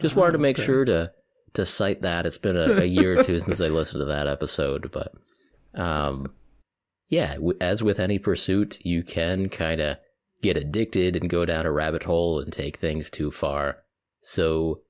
[0.00, 0.66] just wanted to Oh, make okay.
[0.66, 1.12] sure to
[1.54, 2.26] to cite that.
[2.26, 5.12] It's been a, a year or two since I listened to that episode, but
[5.80, 6.32] um,
[7.08, 9.98] yeah, w- as with any pursuit, you can kind of
[10.42, 13.78] get addicted and go down a rabbit hole and take things too far.
[14.24, 14.80] So,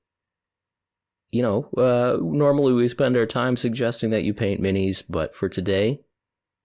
[1.29, 5.49] you know, uh, normally we spend our time suggesting that you paint minis, but for
[5.49, 6.01] today,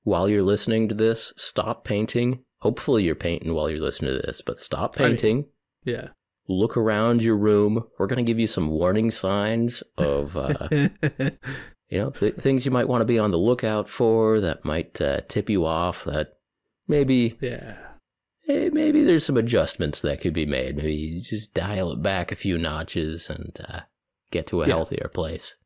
[0.04, 2.44] while you're listening to this, stop painting.
[2.58, 5.44] Hopefully, you're painting while you're listening to this, but stop I mean- painting.
[5.84, 6.08] Yeah.
[6.48, 7.84] Look around your room.
[7.98, 10.36] We're going to give you some warning signs of.
[10.36, 10.68] Uh,
[11.88, 15.00] you know, th- things you might want to be on the lookout for that might
[15.00, 16.02] uh, tip you off.
[16.04, 16.32] That
[16.88, 17.78] maybe, yeah.
[18.48, 20.76] Eh, maybe there's some adjustments that could be made.
[20.76, 23.80] Maybe you just dial it back a few notches and uh,
[24.30, 24.74] get to a Yeah.
[24.74, 25.56] healthier place.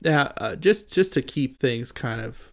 [0.00, 2.52] Yeah, uh, just just to keep things kind of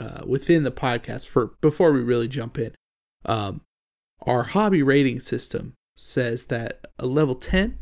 [0.00, 2.74] uh, within the podcast for before we really jump in,
[3.24, 3.60] um,
[4.22, 7.78] our hobby rating system says that a level ten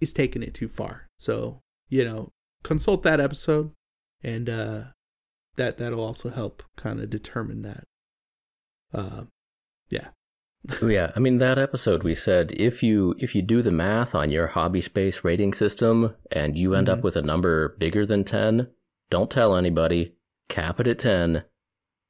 [0.00, 1.06] is taking it too far.
[1.18, 2.30] So you know,
[2.64, 3.72] consult that episode,
[4.24, 4.82] and uh,
[5.56, 7.84] that that'll also help kind of determine that.
[8.92, 9.24] Uh,
[9.90, 10.08] yeah,
[10.82, 14.30] yeah, I mean that episode we said if you if you do the math on
[14.30, 16.92] your hobby space rating system and you end Mhm.
[16.98, 18.68] up with a number bigger than 10,
[19.10, 20.14] don't tell anybody.
[20.48, 21.44] Cap it at 10.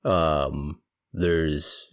[0.04, 0.80] Um
[1.12, 1.88] there's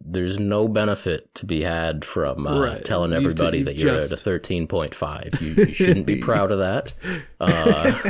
[0.00, 2.84] there's no benefit to be had from uh, Right.
[2.84, 5.40] telling You everybody you that you're just- at a 13.5.
[5.42, 6.92] You, you shouldn't be proud of that.
[7.40, 8.00] Uh,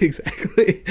[0.00, 0.84] exactly.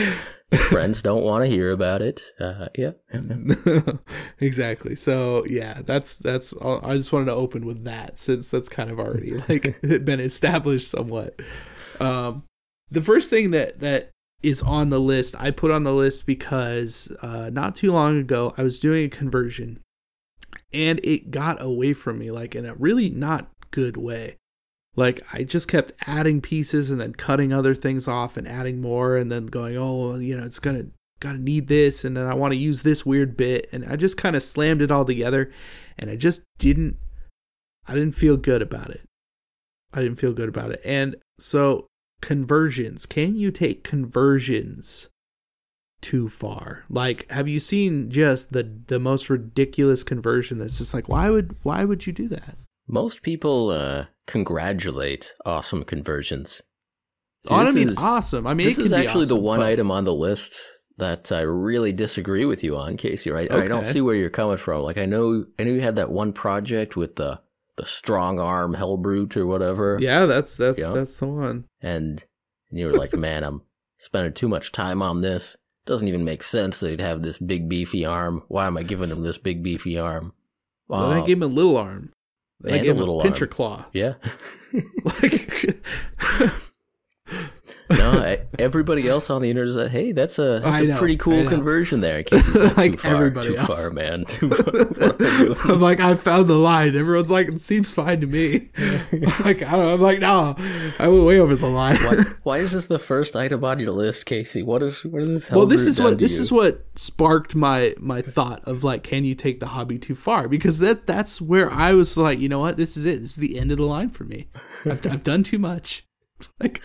[0.69, 2.21] friends don't want to hear about it.
[2.39, 2.91] Uh, yeah.
[4.39, 4.95] exactly.
[4.95, 6.53] So yeah, that's that's.
[6.53, 10.19] all- I just wanted to open with that since that's kind of already like been
[10.19, 11.39] established somewhat.
[11.99, 12.43] Um,
[12.89, 15.35] the first thing that that is on the list.
[15.37, 19.09] I put on the list because uh, not too long ago I was doing a
[19.09, 19.81] conversion
[20.73, 24.37] and it got away from me like in a really not good way.
[24.95, 29.15] Like I just kept adding pieces and then cutting other things off and adding more
[29.17, 30.85] and then going, oh, you know, it's gonna
[31.19, 34.17] gotta need this and then I want to use this weird bit and I just
[34.17, 35.51] kind of slammed it all together
[35.97, 36.97] and I just didn't
[37.87, 39.01] I didn't feel good about it.
[39.93, 40.81] I didn't feel good about it.
[40.85, 41.87] And so
[42.21, 45.09] conversions, can you take conversions
[46.01, 46.85] too far?
[46.89, 51.55] Like have you seen just the the most ridiculous conversion that's just like why would
[51.63, 52.57] why would you do that?
[52.89, 56.61] Most people uh, congratulate awesome conversions.
[57.47, 58.47] See, I mean, is, awesome.
[58.47, 59.67] I mean, this is actually awesome, the one but...
[59.67, 60.59] item on the list
[60.97, 63.29] that I really disagree with you on, Casey.
[63.29, 63.49] Right?
[63.49, 63.63] Okay.
[63.63, 64.81] I don't see where you're coming from.
[64.81, 67.39] Like, I know, I know you had that one project with the
[67.77, 69.97] the strong arm Hellbrute or whatever.
[70.01, 70.93] Yeah, that's that's you know?
[70.95, 71.65] that's the one.
[71.81, 72.23] And,
[72.69, 73.61] and you were like, man, I'm
[73.99, 75.55] spending too much time on this.
[75.85, 78.43] Doesn't even make sense that he'd have this big beefy arm.
[78.47, 80.33] Why am I giving him this big beefy arm?
[80.89, 81.09] Wow.
[81.09, 82.11] Well, I gave him a little arm.
[82.61, 83.49] They and a little pincher arm.
[83.51, 83.85] claw.
[83.93, 84.15] Yeah.
[85.03, 85.81] like
[87.89, 91.17] no, everybody else on the internet is like, "Hey, that's a, that's a know, pretty
[91.17, 92.31] cool conversion there." like,
[92.77, 93.67] like too far, everybody too else.
[93.67, 94.25] far, man.
[94.29, 95.71] Too far.
[95.71, 96.95] I'm like, I found the line.
[96.95, 98.69] Everyone's like, it seems fine to me.
[99.43, 99.93] like, I don't.
[99.93, 100.55] I'm like, no,
[100.99, 101.97] I went way over the line.
[101.97, 104.61] why, why, is this the first item on your list, Casey?
[104.63, 105.51] What is what is this?
[105.51, 106.41] Well, this is what this you?
[106.41, 110.47] is what sparked my my thought of like, can you take the hobby too far?
[110.47, 113.21] Because that that's where I was like, you know what, this is it.
[113.21, 114.47] This is the end of the line for me.
[114.85, 116.05] I've, I've done too much.
[116.59, 116.81] like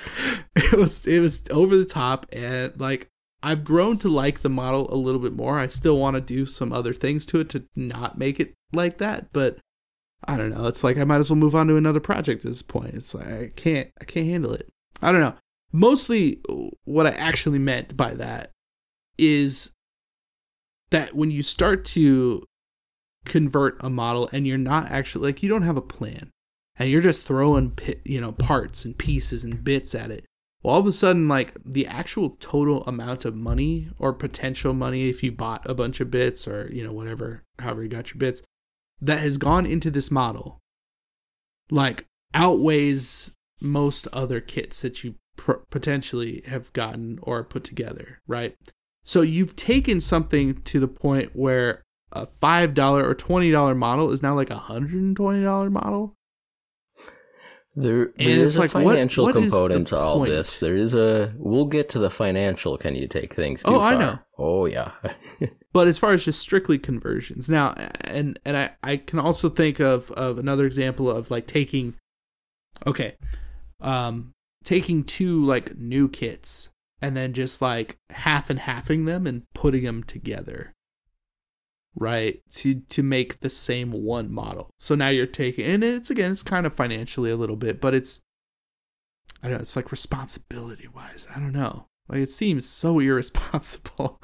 [0.56, 3.08] it was it was over the top and like
[3.42, 5.58] I've grown to like the model a little bit more.
[5.58, 8.96] I still want to do some other things to it to not make it like
[8.98, 9.58] that, but
[10.26, 10.66] I don't know.
[10.66, 12.94] It's like I might as well move on to another project at this point.
[12.94, 14.72] It's like I can't I can't handle it.
[15.02, 15.34] I don't know.
[15.72, 18.52] Mostly uh, what I actually meant by that
[19.18, 19.72] is
[20.90, 22.44] that when you start to
[23.26, 26.30] convert a model and you're not actually like you don't have a plan
[26.76, 30.24] and you're just throwing you know parts and pieces and bits at it.
[30.62, 35.08] Well, all of a sudden like the actual total amount of money or potential money
[35.08, 38.18] if you bought a bunch of bits or you know whatever however you got your
[38.18, 38.42] bits
[39.00, 40.60] that has gone into this model
[41.70, 48.56] like outweighs most other kits that you pr- potentially have gotten or put together right?
[49.02, 54.34] So you've taken something to the point where a $5 or $20 model is now
[54.34, 56.14] like a $120 model
[57.76, 60.30] there, there is like, a financial what, what component to all point?
[60.30, 60.58] this.
[60.58, 61.32] There is a.
[61.36, 62.78] We'll get to the financial.
[62.78, 63.62] Can you take things?
[63.62, 63.92] Too oh, far?
[63.92, 64.18] I know.
[64.38, 64.92] Oh yeah.
[65.72, 69.80] but as far as just strictly conversions, now, and and I I can also think
[69.80, 71.94] of of another example of like taking,
[72.86, 73.16] okay,
[73.80, 76.70] um, taking two like new kits
[77.02, 80.73] and then just like half and halving them and putting them together
[81.96, 84.70] right to to make the same one model.
[84.78, 87.94] So now you're taking and it's again it's kind of financially a little bit but
[87.94, 88.20] it's
[89.42, 91.86] i don't know it's like responsibility wise i don't know.
[92.08, 94.20] Like it seems so irresponsible.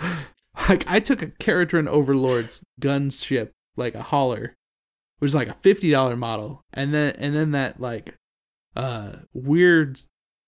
[0.68, 4.56] Like i took a Kharadron overlord's gunship like a hauler
[5.18, 8.16] which is like a $50 model and then and then that like
[8.74, 10.00] uh weird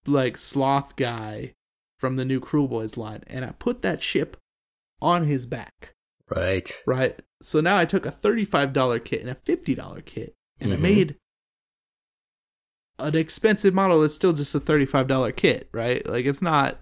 [0.06, 1.54] like sloth guy
[1.98, 4.36] from the new Kruleboyz line and i put that ship
[5.00, 5.94] on his back
[6.34, 6.72] Right.
[6.86, 7.20] Right.
[7.42, 10.84] So now I took a $35 kit and a $50 kit and mm-hmm.
[10.84, 11.16] I made
[12.98, 16.06] an expensive model that's still just a $35 kit, right?
[16.08, 16.78] Like it's not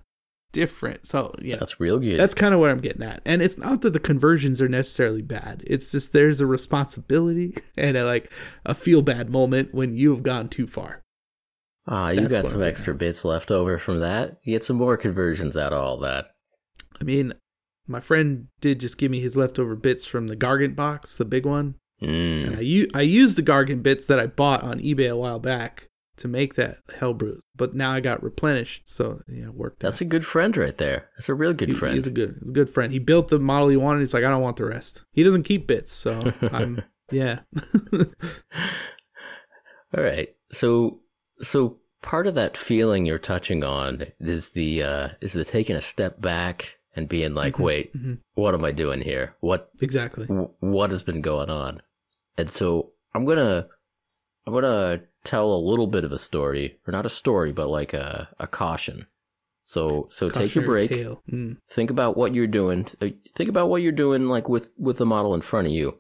[0.53, 1.07] different.
[1.07, 1.57] So, yeah.
[1.57, 2.19] That's real good.
[2.19, 3.23] That's kind of what I'm getting at.
[3.25, 5.63] And it's not that the conversions are necessarily bad.
[5.67, 8.31] It's just there's a responsibility and a, like
[8.65, 11.03] a feel bad moment when you have gone too far.
[11.87, 14.39] Ah, you got some extra bits left over from that.
[14.45, 16.27] You get some more conversions out of all that.
[17.01, 17.33] I mean,
[17.90, 21.44] my friend did just give me his leftover bits from the Gargant box, the big
[21.44, 21.74] one.
[22.00, 22.46] Mm.
[22.46, 25.38] And I, u- I used the Gargant bits that I bought on eBay a while
[25.38, 29.81] back to make that Hellbrute, but now I got replenished, so yeah, it worked.
[29.81, 30.03] That's out.
[30.03, 31.09] a good friend right there.
[31.16, 31.94] That's a real good he, friend.
[31.94, 32.92] He's a good, he's a good friend.
[32.92, 34.00] He built the model he wanted.
[34.00, 35.03] He's like, I don't want the rest.
[35.12, 37.40] He doesn't keep bits, so I'm yeah.
[39.96, 41.00] All right, so
[41.42, 45.83] so part of that feeling you're touching on is the uh, is the taking a
[45.83, 48.14] step back and being like, mm-hmm, wait, mm-hmm.
[48.35, 49.35] what am I doing here?
[49.40, 50.26] What exactly?
[50.26, 51.83] W- what has been going on?
[52.37, 53.66] And so I'm gonna
[54.46, 57.92] I'm gonna tell a little bit of a story, or not a story, but like
[57.94, 59.07] a a caution.
[59.64, 60.90] So so take your break.
[60.90, 61.59] Mm.
[61.68, 62.87] Think about what you're doing.
[63.00, 65.98] Uh, think about what you're doing, like with with the model in front of you,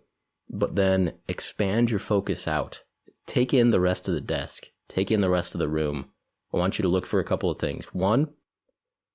[0.48, 2.82] but then expand your focus out.
[3.26, 4.66] Take in the rest of the desk.
[4.88, 6.10] Take in the rest of the room.
[6.52, 7.86] I want you to look for a couple of things.
[7.94, 8.30] One,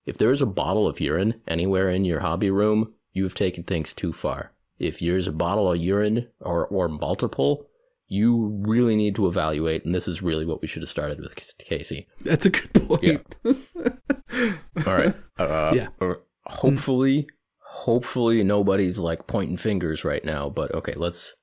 [0.05, 3.93] If there is a bottle of urine anywhere in your hobby room, you've taken things
[3.93, 4.51] too far.
[4.77, 7.67] If there's a bottle of urine or, or multiple,
[8.07, 9.83] you really need to evaluate.
[9.85, 12.07] And this is really what we should have started with, Casey.
[12.21, 13.03] That's a good point.
[13.03, 13.17] Yeah.
[14.85, 15.13] All right.
[15.37, 15.87] Uh, Yeah.
[16.01, 16.15] uh,
[16.47, 20.49] Hopefully, hopefully nobody's like pointing fingers right now.
[20.49, 21.33] But okay, let's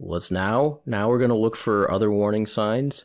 [0.00, 3.04] let's now now we're gonna look for other warning signs.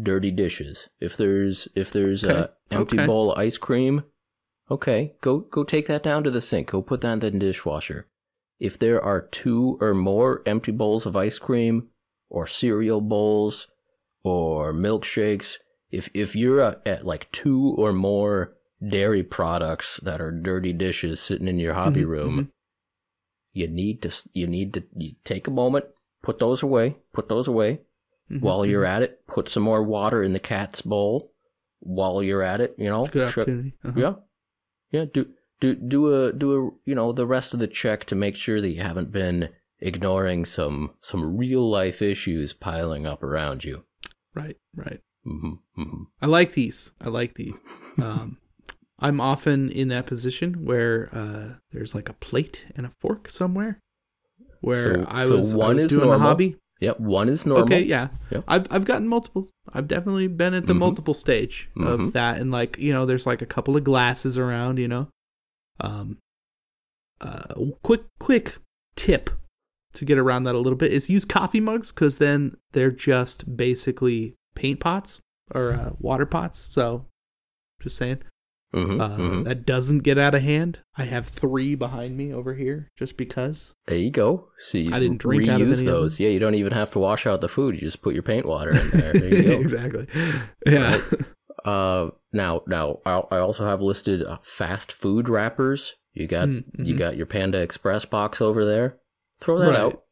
[0.00, 0.90] Dirty dishes.
[1.00, 3.06] If there's if there's a empty Okay.
[3.06, 4.02] bowl of ice cream,
[4.70, 6.70] okay, go go take that down to the sink.
[6.70, 8.06] Go put that in the dishwasher.
[8.58, 11.88] If there are two or more empty bowls of ice cream,
[12.30, 13.68] or cereal bowls,
[14.24, 15.56] or milkshakes,
[15.90, 21.48] if if you're at like two or more dairy products that are dirty dishes sitting
[21.48, 22.52] in your hobby Mhm, room,
[23.52, 25.86] you need to you need to you take a moment,
[26.22, 27.80] put those away, put those away.
[28.30, 28.88] Mhm, While you're mhm.
[28.96, 31.32] at it, put some more water in the cat's bowl.
[31.80, 33.74] While you're at it, you know, good opportunity.
[33.84, 34.00] Uh-huh.
[34.00, 34.14] yeah,
[34.96, 35.04] yeah.
[35.12, 35.22] Do
[35.60, 38.60] do do a do a you know the rest of the check to make sure
[38.60, 39.48] that you haven't been
[39.80, 43.84] ignoring some some real life issues piling up around you.
[44.34, 45.00] Right, right.
[45.24, 46.92] hmm hmm I like these.
[47.00, 47.58] I like these.
[47.98, 48.36] Um,
[48.98, 53.80] I'm often in that position where uh, there's like a plate and a fork somewhere.
[54.60, 56.56] Where So- I so was, I was doing a hobby.
[56.80, 57.64] Yep, one is normal.
[57.64, 58.08] Okay, yeah.
[58.30, 58.44] Yep.
[58.46, 59.48] I've I've gotten multiple.
[59.72, 60.78] I've definitely been at the Mhm.
[60.78, 61.86] multiple stage Mhm.
[61.86, 64.78] of that, and like you know, there's like a couple of glasses around.
[64.78, 65.08] You know,
[65.80, 66.18] um,
[67.20, 68.58] uh, quick quick
[68.94, 69.30] tip
[69.94, 73.56] to get around that a little bit is use coffee mugs because then they're just
[73.56, 75.20] basically paint pots
[75.54, 76.58] or uh, water pots.
[76.58, 77.06] So,
[77.80, 78.18] just saying.
[78.72, 80.80] Hmm Uh, hmm That doesn't get out of hand.
[80.96, 83.74] I have three behind me over here just because.
[83.86, 84.48] There you go.
[84.58, 86.18] So you I didn't drink reuse out of any of those.
[86.20, 87.74] Yeah, you don't even have to wash out the food.
[87.76, 89.12] You just put your paint water in there.
[89.12, 89.60] There you go.
[89.60, 90.06] exactly.
[90.66, 91.00] Yeah.
[91.64, 95.94] Uh, now, now I I also have listed uh, fast food wrappers.
[96.12, 96.98] You got Mm, you mhm.
[96.98, 98.98] got your Panda Express box over there.
[99.40, 99.78] Throw that Right.
[99.80, 100.02] out.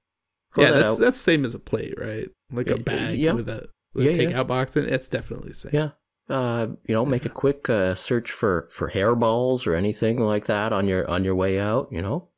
[0.55, 1.01] Throw yeah, that that's out.
[1.01, 2.29] that's same as a plate, right?
[2.53, 3.33] Like a bag yeah.
[3.33, 4.31] with a with Yeah, a yeah.
[4.33, 4.93] takeout box in it.
[4.93, 5.71] It's definitely the same.
[5.75, 5.91] Yeah.
[6.29, 10.73] Uh, you know, make a quick uh, search for for hairballs or anything like that
[10.73, 11.89] on your on your way out.
[11.91, 12.29] You know,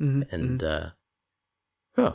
[0.00, 0.64] Mhm, and mhm.
[0.64, 0.90] uh,
[1.98, 2.12] yeah.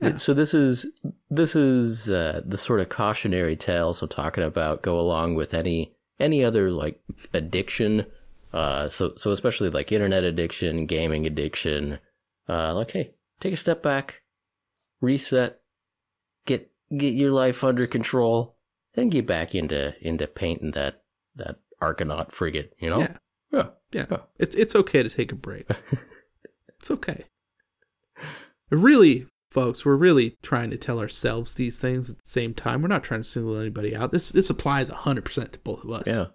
[0.00, 0.16] Yeah.
[0.16, 0.86] So this is
[1.30, 4.82] this is uh, the sort of cautionary tales I'm talking about.
[4.82, 7.00] Go along with any any other like
[7.32, 8.06] addiction.
[8.52, 11.98] Uh, so so especially like internet addiction, gaming addiction.
[12.48, 14.22] Uh, like hey, take a step back,
[15.00, 15.60] reset,
[16.46, 18.53] get get your life under control,
[18.94, 21.02] then get back into into painting that
[21.36, 22.72] that Argonaut frigate.
[22.78, 22.98] You know.
[23.00, 23.16] Yeah.
[23.52, 23.66] Yeah.
[23.92, 24.06] Yeah.
[24.10, 24.16] Yeah.
[24.38, 25.68] It's it's okay to take a break.
[26.80, 27.24] it's okay.
[28.70, 32.82] Really, folks, we're really trying to tell ourselves these things at the same time.
[32.82, 34.10] We're not trying to single anybody out.
[34.10, 36.06] This this applies hundred percent to both of us.
[36.06, 36.26] Yeah.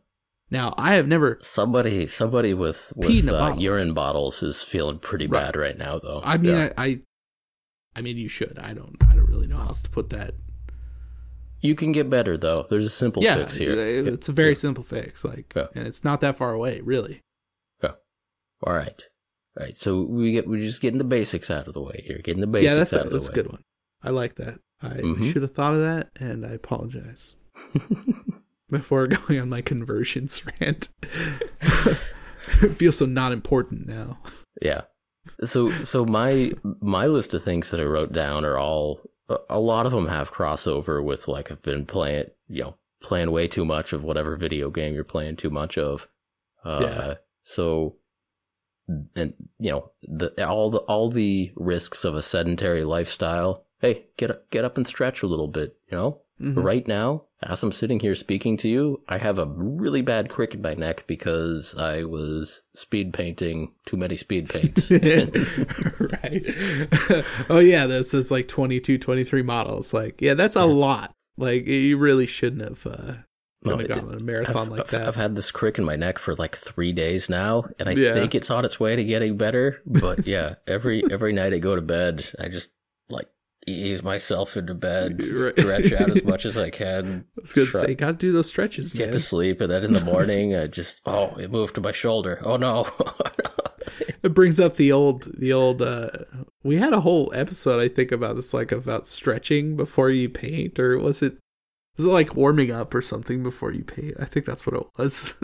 [0.52, 1.38] Now, I have never.
[1.44, 3.60] Somebody, somebody with with uh, bottle.
[3.62, 5.44] urine bottles is feeling pretty Right.
[5.46, 6.22] bad right now, though.
[6.24, 6.74] I mean, Yeah.
[6.78, 7.00] I, I,
[7.98, 8.58] I mean, you should.
[8.58, 8.96] I don't.
[9.10, 10.34] I don't really know how else to put that.
[11.62, 12.66] You can get better though.
[12.70, 13.72] There's a simple yeah, fix here.
[13.72, 15.24] it- it's a very simple fix.
[15.24, 15.68] Like, Yeah.
[15.76, 17.22] and it's not that far away, really.
[18.62, 19.02] All right,
[19.58, 19.78] all right.
[19.78, 22.20] So we get we're just getting the basics out of the way here.
[22.22, 23.44] Getting the basics yeah, that's out a, of that's the a way.
[23.44, 23.64] good one.
[24.04, 24.60] I like that.
[24.82, 25.32] I Mhm.
[25.32, 27.38] should have thought of that, and I apologize
[28.70, 30.90] before going on my conversions rant.
[31.62, 34.20] it feels so not important now.
[34.62, 34.82] Yeah.
[35.46, 39.86] So so my my list of things that I wrote down are all a- lot
[39.86, 43.94] of them have crossover with like I've been playing you know playing way too much
[43.94, 46.08] of whatever video game you're playing too much of.
[46.64, 47.14] Uh, Yeah.
[47.44, 47.96] So
[49.16, 53.66] and you know the all the all the risks of a sedentary lifestyle.
[53.80, 55.78] Hey, get up, get up and stretch a little bit.
[55.92, 56.64] You know, Mhm.
[56.64, 60.54] right now as I'm sitting here speaking to you, I have a really bad crick
[60.54, 64.92] in my neck because I was speed painting too many speed paints.
[66.00, 66.44] right.
[67.50, 69.94] oh yeah, this is like 22, 23 models.
[69.94, 71.14] Like, yeah, that's a lot.
[71.38, 73.14] Like, you really shouldn't have uh,
[73.64, 75.08] No, gone on a marathon I've, like that.
[75.08, 78.14] I've had this crick in my neck for like three days now, and I Yeah.
[78.16, 79.82] think it's on its way to getting better.
[79.86, 82.72] But yeah, every every night I go to bed, I just
[83.10, 83.30] like
[83.72, 85.58] ease myself into bed, Right.
[85.60, 88.48] stretch out as much as I can, I was gonna try- say, gotta do those
[88.50, 89.14] stretches, get man.
[89.14, 92.42] to sleep, and then in the morning, I just oh, it moved to my shoulder.
[92.44, 92.88] Oh no!
[94.22, 95.82] It brings up the old, the old.
[95.82, 96.10] uh
[96.64, 100.78] We had a whole episode, I think, about this, like about stretching before you paint,
[100.80, 101.38] or was it?
[101.98, 104.16] Was it like warming up or something before you paint?
[104.20, 105.36] I think that's what it was.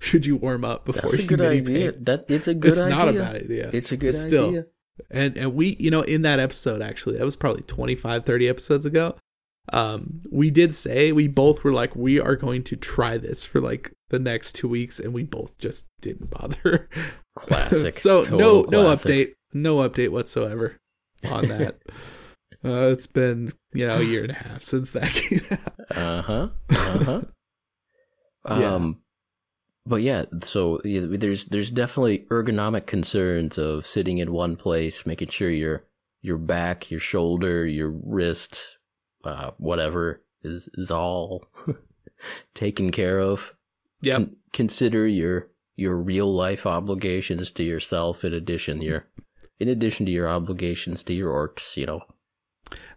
[0.00, 1.92] Should you warm up before That's a you good idea.
[1.92, 2.04] paint?
[2.06, 2.96] That it's a good It's idea.
[2.96, 3.70] not a bad idea.
[3.72, 4.66] It's a good still, idea.
[5.10, 8.86] And and we you know in that episode actually that was probably 25 30 episodes
[8.86, 9.14] ago
[9.72, 13.60] um we did say we both were like we are going to try this for
[13.60, 16.88] like the next two weeks, and we both just didn't bother.
[17.36, 17.94] Classic.
[17.98, 20.78] so no no update, no update whatsoever
[21.24, 21.78] on that.
[22.64, 25.96] uh, it's been you know a year and a half since that came out.
[25.96, 26.48] Uh huh.
[26.70, 27.22] Uh huh.
[28.50, 28.92] Yeah.
[29.88, 35.28] But yeah, so yeah, there's there's definitely ergonomic concerns of sitting in one place, making
[35.28, 35.84] sure your
[36.20, 38.78] your back, your shoulder, your wrist,
[39.24, 41.46] uh, whatever is is all
[42.54, 43.54] taken care of.
[44.02, 44.16] Yeah.
[44.16, 49.06] Con- consider your your real life obligations to yourself in addition your
[49.58, 51.76] in addition to your obligations to your orcs.
[51.76, 52.00] You know.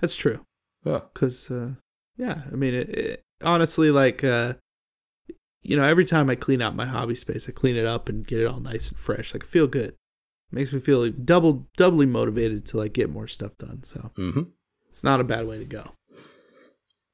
[0.02, 0.46] That's true.
[0.86, 1.02] Yeah.
[1.14, 1.72] Because, uh,
[2.18, 4.56] yeah, I mean, it, it, honestly, like, uh,
[5.62, 8.26] you know, every time I clean out my hobby space, I clean it up and
[8.26, 9.34] get it all nice and fresh.
[9.34, 9.96] Like, I feel good.
[10.52, 13.84] makes me feel like double, doubly motivated to like get more stuff done.
[13.84, 14.42] So Mm-hmm.
[14.90, 15.92] it's not a bad way to go.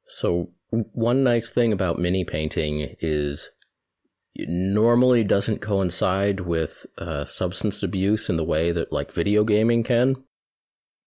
[0.10, 3.50] So one nice thing about mini painting is
[4.36, 9.84] it normally doesn't coincide with uh, substance abuse in the way that like video gaming
[9.84, 10.16] can.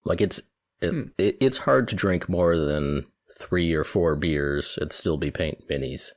[0.04, 0.40] Like it's
[0.80, 1.02] it, Hmm.
[1.18, 3.06] it, it's hard to drink more than
[3.38, 6.10] three or four beers and still be paint minis,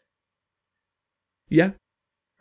[1.54, 1.72] Yeah,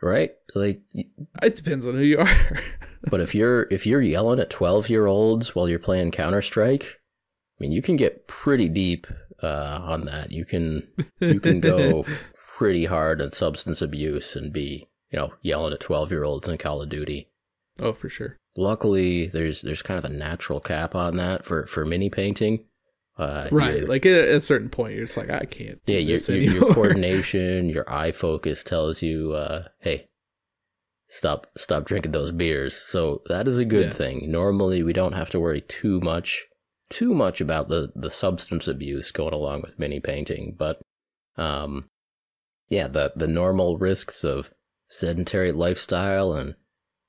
[0.01, 0.31] right?
[0.55, 2.59] Like, it depends on who you are.
[3.11, 6.83] but if you're if you're yelling at twelve year olds while you're playing Counter Strike,
[6.83, 9.05] I mean, you can get pretty deep
[9.41, 10.31] uh, on that.
[10.31, 10.87] You can
[11.19, 12.05] you can go
[12.57, 16.57] pretty hard on substance abuse and be you know yelling at 12 year olds in
[16.57, 17.29] call of duty
[17.79, 18.37] oh, for sure.
[18.57, 22.65] luckily there's there's kind of a natural cap on that for for mini painting
[23.17, 23.87] uh Right.
[23.87, 25.83] Like at a certain point, you're just like, I can't.
[25.85, 30.07] Do yeah your, your coordination your eye focus tells you uh hey
[31.09, 33.93] stop stop drinking those beers so that is a good Yeah.
[33.93, 36.45] thing normally we don't have to worry too much
[36.89, 40.81] too much about the the substance abuse going along with mini painting but
[41.37, 41.87] um
[42.69, 44.49] yeah the the normal risks of
[44.87, 46.55] sedentary lifestyle and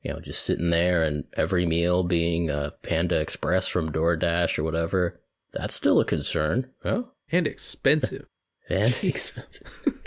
[0.02, 4.64] you know just sitting there and every meal being a panda express from doordash or
[4.64, 5.18] whatever
[5.54, 7.04] that's still a concern huh?
[7.30, 8.26] and expensive.
[8.70, 10.02] and expensive.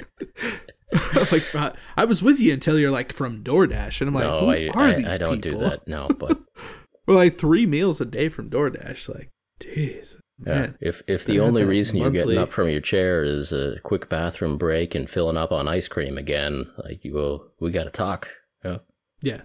[1.31, 4.49] like I- was with you until you're like from DoorDash, and I'm like, no, who
[4.49, 5.59] I, are I, these I don't people?
[5.59, 5.87] do that.
[5.87, 6.39] No, but
[7.05, 9.13] We're like three meals a day from DoorDash.
[9.13, 9.29] Like,
[9.59, 10.77] jeez, yeah, man.
[10.81, 14.57] if if the only reason you're getting up from your chair is a quick bathroom
[14.57, 18.29] break and filling up on ice cream again, like you will, we got to talk.
[18.63, 18.79] Yeah.
[19.21, 19.41] Yeah.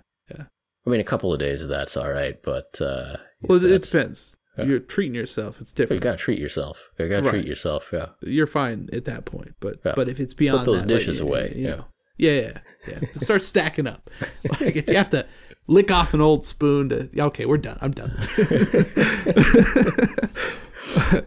[0.85, 4.37] I mean, a couple of days of that's all right, but uh, Well, it depends.
[4.59, 4.65] Yeah.
[4.65, 5.61] You're treating yourself.
[5.61, 6.03] It's different.
[6.03, 6.91] you got to treat yourself.
[6.99, 7.31] You got to Right.
[7.33, 7.91] treat yourself.
[7.93, 8.09] Yeah.
[8.23, 9.55] You're fine at that point.
[9.61, 9.93] But Yeah.
[9.97, 11.71] but if it's beyond put those that, dishes like, away, you yeah.
[11.77, 11.85] know,
[12.19, 12.99] yeah, yeah, yeah.
[13.15, 14.11] It starts stacking up.
[14.61, 15.27] Like if you have to
[15.67, 17.79] lick off an old spoon to, okay, we're done.
[17.81, 18.19] I'm done.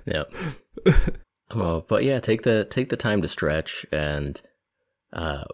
[0.06, 0.24] yeah.
[1.52, 4.42] Oh, but yeah, take the take the time to stretch and
[5.14, 5.46] uh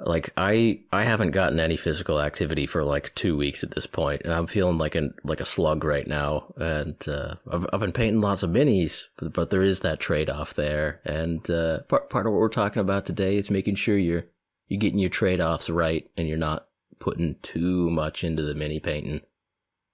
[0.00, 4.22] like I I haven't gotten any physical activity for like 2 weeks at this point
[4.24, 7.92] and I'm feeling like an like a slug right now and uh I've, I've been
[7.92, 12.26] painting lots of minis but, but there is that trade-off there and uh part part
[12.26, 14.24] of what we're talking about today is making sure you're
[14.68, 16.66] you're getting your trade-offs right and you're not
[16.98, 19.20] putting too much into the mini painting.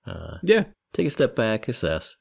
[0.07, 2.16] Uh yeah, take a step back, assess.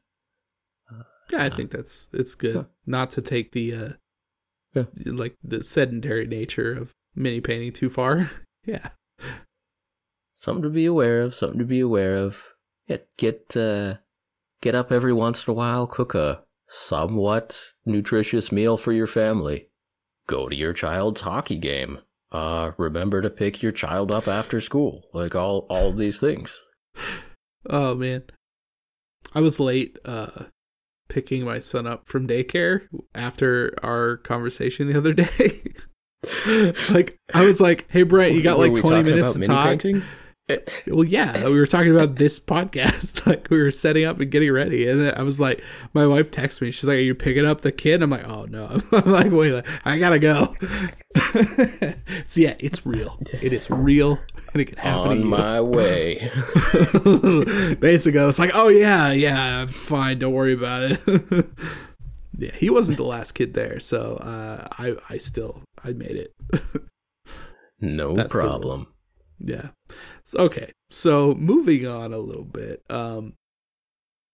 [1.31, 1.43] yeah.
[1.43, 2.63] I think that's it's good Yeah.
[2.85, 3.89] not to take the uh,
[4.73, 4.85] Yeah.
[5.05, 8.31] like the sedentary nature of mini painting too far.
[8.65, 8.89] yeah,
[10.35, 12.43] something to be aware of something to be aware of
[12.87, 13.95] get get uh
[14.61, 19.69] get up every once in a while cook a somewhat nutritious meal for your family
[20.27, 21.99] go to your child's hockey game
[22.31, 26.63] uh remember to pick your child up after school like all all of these things
[27.69, 28.23] Oh man.
[29.33, 30.45] I was late uh
[31.07, 35.63] picking my son up from daycare after our conversation the other day.
[36.91, 40.03] like I was like, "Hey Brent, you got like 20 minutes to talk." painting?
[40.87, 43.25] Well, yeah, we were talking about this podcast.
[43.25, 45.63] Like we were setting up and getting ready, and then I was like,
[45.95, 46.69] my wife texts me.
[46.69, 49.63] She's like, "Are you picking up the kid?" I'm like, "Oh no!" I'm like, "Wait,
[49.83, 50.55] I gotta go."
[52.25, 53.17] so yeah, it's real.
[53.41, 54.19] It is real,
[54.53, 56.29] and it can happen on my way
[57.79, 60.19] Basically, I was like, "Oh yeah, yeah, I'm fine.
[60.19, 61.45] Don't worry about it."
[62.37, 66.33] Yeah, he wasn't the last kid there, so uh, I I still I made it.
[67.79, 68.87] no That's problem
[69.39, 69.69] Yeah.
[70.23, 70.71] So, okay.
[70.89, 72.83] So moving on a little bit.
[72.89, 73.33] Um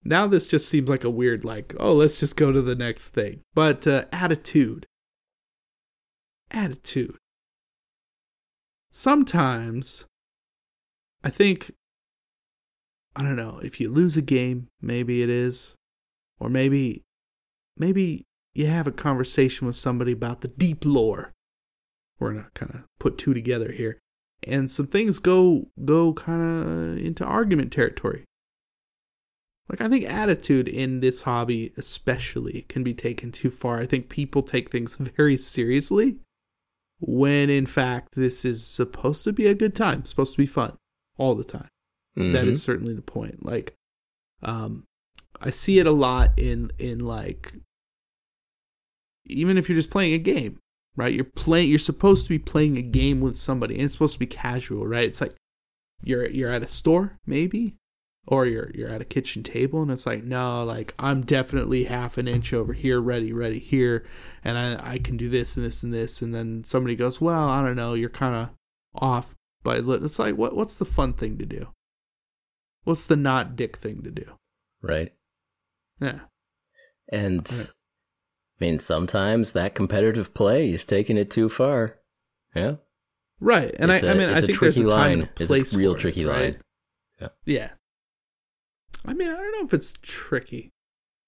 [0.04, 3.10] now this just seems like a weird like, oh, let's just go to the next
[3.10, 3.42] thing.
[3.54, 4.86] But uh attitude.
[6.50, 7.18] Attitude.
[8.90, 10.06] Sometimes
[11.24, 11.72] I think
[13.16, 15.76] I don't know, if you lose a game, maybe it is
[16.40, 17.04] or maybe
[17.78, 21.34] maybe you have a conversation with somebody about the deep lore
[22.22, 24.00] we're gonna kind of put two together here,
[24.48, 28.24] and some things go go kind of into argument territory.
[29.68, 33.80] Like I think attitude in this hobby especially can be taken too far.
[33.80, 36.18] I think people take things very seriously
[37.00, 40.78] when in fact this is supposed to be a good time, supposed to be fun
[41.18, 41.70] all the time.
[42.16, 42.34] Mm-hmm.
[42.34, 43.44] That is certainly the point.
[43.44, 43.74] Like
[44.44, 44.86] um
[45.42, 47.54] I see it a lot in in like
[49.26, 50.60] even if you're just playing a game,
[50.96, 51.14] right?
[51.14, 54.20] You're playing you're supposed to be playing a game with somebody and it's supposed to
[54.20, 55.08] be casual, right?
[55.08, 55.36] It's like
[56.04, 57.76] you're you're at a store maybe
[58.28, 62.18] or you're you're at a kitchen table and it's like no like i'm definitely half
[62.18, 64.04] an inch over here ready ready here
[64.44, 67.48] and i i can do this and this and this and then somebody goes well
[67.48, 68.50] i don't know you're kind of
[68.96, 71.68] off but it's like what what's the fun thing to do
[72.84, 74.36] what's the not dick thing to do
[74.82, 75.14] Right.
[76.02, 76.20] Yeah
[77.12, 77.72] And Right.
[78.60, 81.98] I mean, sometimes that competitive play is taking it too far.
[82.56, 82.76] Yeah.
[83.40, 85.12] right and I, It's I a- mean i think there's a tricky time line.
[85.14, 86.42] and a It's a place real it, tricky right?
[86.54, 86.58] line.
[87.22, 87.28] Yeah.
[87.46, 87.70] yeah
[89.06, 90.70] i mean i don't know if it's tricky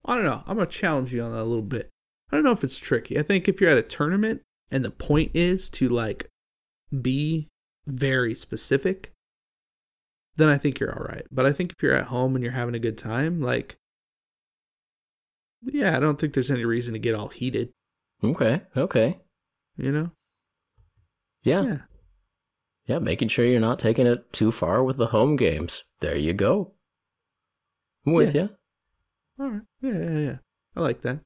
[0.05, 1.89] i don't know i'm gonna challenge you on that a little bit
[2.31, 4.91] i don't know if it's tricky i think if you're at a tournament and the
[4.91, 6.29] point is to like
[7.01, 7.47] be
[7.87, 9.11] very specific
[10.35, 12.53] then i think you're all right but i think if you're at home and you're
[12.53, 13.77] having a good time like
[15.65, 17.69] yeah i don't think there's any reason to get all heated
[18.23, 18.61] Okay.
[18.77, 19.19] Okay.
[19.75, 20.11] you know
[21.43, 21.61] Yeah.
[21.63, 21.77] yeah.
[22.87, 25.83] yeah making sure you're not taking it too far with the home games.
[25.99, 26.71] There you go.
[28.05, 28.43] I'm with Yeah.
[28.43, 28.49] you.
[29.39, 29.61] All right.
[29.81, 30.37] Yeah, yeah, yeah.
[30.75, 31.19] I like that.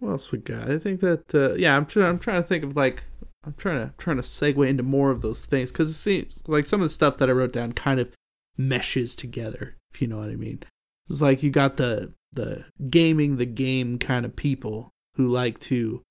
[0.00, 0.68] What else we got?
[0.70, 2.06] I think that uh, yeah, I'm trying.
[2.06, 3.04] I'm trying to think of like
[3.44, 6.66] I'm trying to trying to segue into more of those things because it seems like
[6.66, 8.12] some of the stuff that I wrote down kind of
[8.58, 9.76] meshes together.
[9.94, 10.62] If you know what I mean.
[11.08, 16.02] It's like you got the the gaming the game kind of people who like to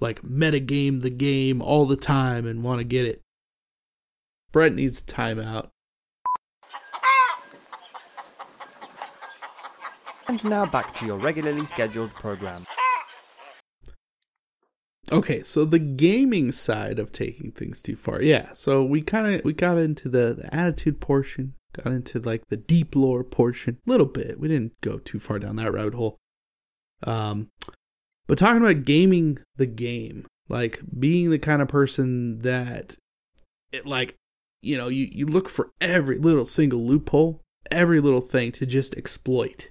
[0.00, 3.22] like metagame the game all the time and want to get it.
[4.52, 5.68] Brett needs timeout.
[10.28, 12.66] And now back to your regularly scheduled program.
[15.10, 18.20] Okay, so the gaming side of taking things too far.
[18.20, 22.48] Yeah, so we kind of we got into the, the attitude portion, got into like
[22.48, 24.38] the deep lore portion a little bit.
[24.38, 26.18] We didn't go too far down that rabbit hole.
[27.04, 27.50] Um
[28.26, 32.96] but talking about gaming the game, like being the kind of person that
[33.72, 34.16] it like
[34.60, 38.96] you know, you you look for every little single loophole, every little thing to just
[38.96, 39.70] exploit.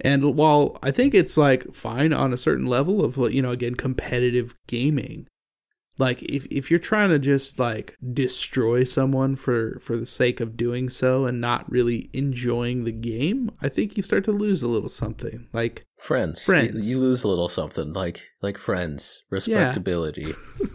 [0.00, 3.74] And while I think it's like fine on a certain level of you know again
[3.74, 5.26] competitive gaming,
[6.00, 10.56] like if if you're trying to just like destroy someone for for the sake of
[10.56, 14.68] doing so and not really enjoying the game, I think you start to lose a
[14.68, 15.48] little something.
[15.52, 16.42] Like Friends.
[16.42, 16.90] Friends.
[16.90, 20.32] You, you lose a little something like like friends, respectability.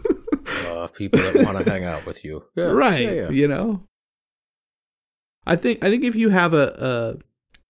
[0.66, 2.44] uh, people that want to hang out with you.
[2.54, 3.30] Yeah, right, yeah, yeah.
[3.30, 3.82] you know.
[5.44, 7.18] I think I think if you have a, a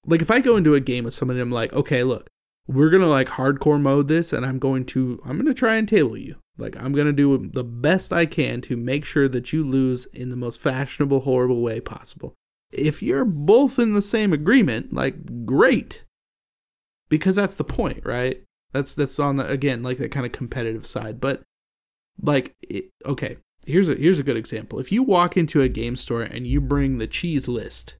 [0.04, 2.28] like if I go into a game with somebody, I'm like, okay, look,
[2.66, 6.16] we're gonna like hardcore mode this, and I'm going to I'm gonna try and table
[6.16, 6.36] you.
[6.58, 10.30] Like I'm gonna do the best I can to make sure that you lose in
[10.30, 12.34] the most fashionable, horrible way possible.
[12.72, 16.04] If you're both in the same agreement, like great,
[17.08, 18.42] because that's the point, right?
[18.72, 21.42] That's that's on the again like that kind of competitive side, but
[22.20, 23.36] like it, okay,
[23.66, 24.80] here's a here's a good example.
[24.80, 27.96] If you walk into a game store and you bring the cheese list,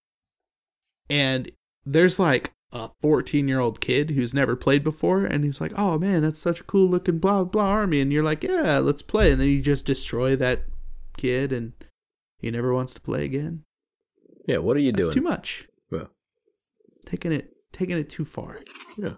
[1.09, 1.51] and
[1.85, 5.99] there's like a 14 year old kid who's never played before, and he's like, "Oh
[5.99, 9.33] man, that's such a cool looking blah blah army," and you're like, "Yeah, let's play,"
[9.33, 10.65] and then you just destroy that
[11.17, 11.73] kid, and
[12.39, 13.65] he never wants to play again.
[14.47, 15.15] Yeah, what are you That's doing?
[15.15, 15.69] too much.
[15.91, 16.05] Yeah.
[17.07, 18.61] Taking it taking it too far.
[18.97, 19.15] Yeah.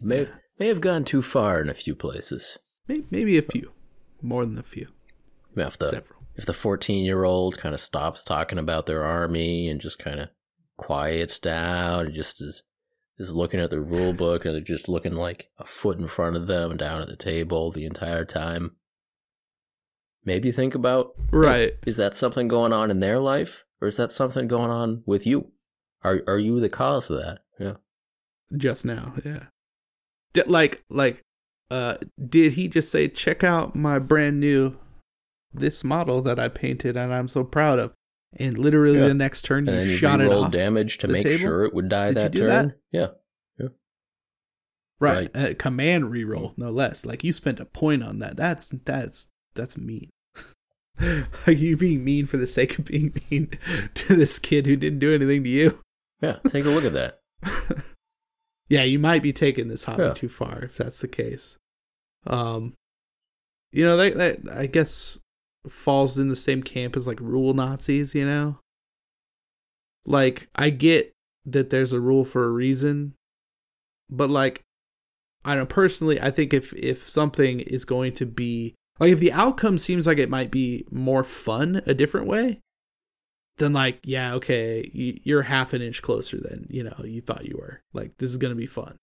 [0.00, 0.26] May
[0.58, 2.58] may have gone too far in a few places.
[2.88, 3.72] Maybe, maybe a few,
[4.20, 4.88] more than a few,
[5.54, 6.20] mean, if the several.
[6.34, 10.18] if the fourteen year old kind of stops talking about their army and just kind
[10.18, 10.28] of
[10.76, 12.62] quiets down and just is
[13.22, 16.36] is looking at the rule book and they're just looking like a foot in front
[16.36, 18.76] of them down at the table the entire time.
[20.24, 21.72] Maybe think about hey, Right.
[21.86, 25.26] is that something going on in their life or is that something going on with
[25.26, 25.50] you?
[26.04, 27.40] Are are you the cause of that?
[27.58, 27.74] Yeah.
[28.56, 29.44] just now yeah
[30.46, 31.22] like like
[31.70, 31.96] uh
[32.28, 34.76] did he just say check out my brand new
[35.54, 37.92] this model that i painted and i'm so proud of
[38.38, 39.08] and literally Yeah.
[39.08, 41.38] the next turn you you shot it off damage to the make table?
[41.38, 42.74] sure it would die Did you that do turn.
[42.92, 43.08] Yeah.
[45.00, 49.28] right, Uh, command reroll no less like you spent a point on that that's that's
[49.54, 50.08] that's mean
[51.46, 53.50] are you being mean for the sake of being mean
[53.94, 55.80] to this kid who didn't do anything to you
[56.20, 56.38] Yeah.
[56.48, 57.18] Take a look at that.
[58.68, 60.12] yeah, you might be taking this hobby Yeah.
[60.12, 61.58] too far if that's the case.
[62.28, 62.74] Um,
[63.72, 64.14] you know, that,
[64.44, 65.18] that I guess
[65.68, 68.58] falls in the same camp as like rule Nazis, you know?
[70.04, 71.12] Like I get
[71.46, 73.14] that there's a rule for a reason,
[74.10, 74.62] but like
[75.44, 79.32] I don't personally, I think if if something is going to be like if the
[79.32, 82.60] outcome seems like it might be more fun a different way,
[83.58, 87.56] then like yeah, okay, you're half an inch closer than, you know, you thought you
[87.58, 87.82] were.
[87.92, 88.96] Like this is going to be fun.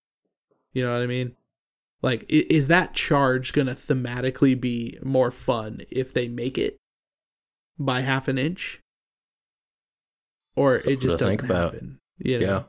[0.72, 1.34] You know what I mean?
[2.02, 6.78] Like, is that charge going to thematically be more fun if they make it
[7.78, 8.80] by half an inch?
[10.56, 11.98] Or Something it just doesn't happen?
[12.18, 12.46] You know?
[12.46, 12.62] Yeah.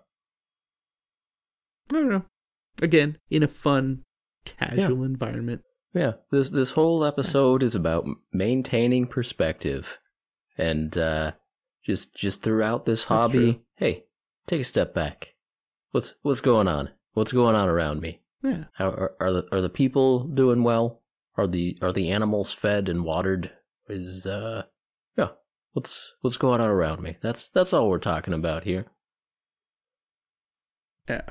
[1.97, 2.25] I don't know.
[2.81, 4.03] Again, in a fun,
[4.45, 5.05] casual yeah.
[5.05, 5.61] environment.
[5.93, 9.99] Yeah, this this whole episode is about maintaining perspective,
[10.57, 11.33] and uh,
[11.83, 14.05] just just throughout this hobby, hey,
[14.47, 15.33] take a step back.
[15.91, 16.91] What's what's going on?
[17.13, 18.21] What's going on around me?
[18.43, 18.65] Yeah.
[18.73, 21.01] How, are, are the are the people doing well?
[21.37, 23.51] Are the are the animals fed and watered?
[23.87, 24.63] Is uh
[25.17, 25.29] yeah.
[25.73, 27.17] What's what's going on around me?
[27.21, 28.87] That's that's all we're talking about here.
[31.07, 31.21] Yeah.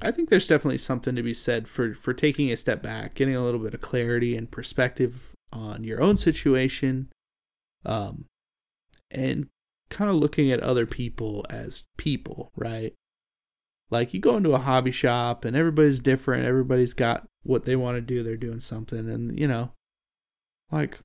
[0.00, 3.34] I think there's definitely something to be said for for taking a step back, getting
[3.34, 7.10] a little bit of clarity and perspective on your own situation,
[7.84, 8.26] um,
[9.10, 9.48] and
[9.90, 12.94] kind of looking at other people as people, right?
[13.90, 16.44] Like you go into a hobby shop and everybody's different.
[16.44, 18.22] Everybody's got what they want to do.
[18.22, 19.72] They're doing something, and you know,
[20.70, 20.98] like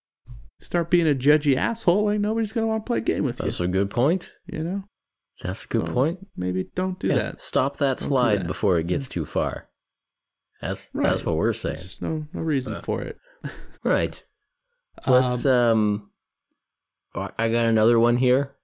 [0.59, 2.05] start being a judgy asshole.
[2.05, 3.65] Like nobody's gonna want to play a game with That's you.
[3.65, 4.33] That's a good point.
[4.47, 4.83] You know.
[5.41, 6.27] That's a good so point.
[6.35, 7.41] Maybe don't do yeah, that.
[7.41, 8.47] Stop that don't slide that.
[8.47, 9.13] before it gets yeah.
[9.13, 9.69] too far.
[10.61, 11.09] That's right.
[11.09, 11.75] that's what we're saying.
[11.75, 13.17] There's no no reason uh, for it.
[13.83, 14.23] right.
[15.07, 16.11] Let's um,
[17.15, 18.55] um I got another one here.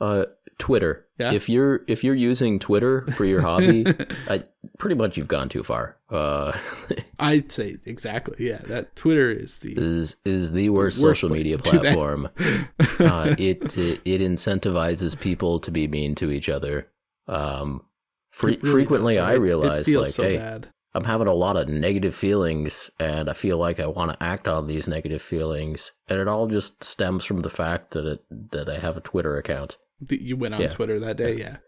[0.00, 0.24] Uh
[0.58, 1.06] Twitter.
[1.18, 1.32] Yeah.
[1.32, 3.84] If you're if you're using Twitter for your hobby,
[4.28, 4.44] I,
[4.78, 5.96] pretty much you've gone too far.
[6.10, 6.56] Uh,
[7.18, 8.36] I'd say exactly.
[8.38, 12.28] Yeah, that Twitter is the is is the worst, the worst social media platform.
[12.38, 16.88] uh, it, it, it incentivizes people to be mean to each other.
[17.28, 17.82] Um,
[18.30, 19.32] fre- really frequently, does, right?
[19.32, 20.68] I realize like, so hey, bad.
[20.94, 24.46] I'm having a lot of negative feelings, and I feel like I want to act
[24.46, 28.68] on these negative feelings, and it all just stems from the fact that it that
[28.68, 29.78] I have a Twitter account
[30.08, 30.68] you went on yeah.
[30.68, 31.36] Twitter that day.
[31.36, 31.58] Yeah,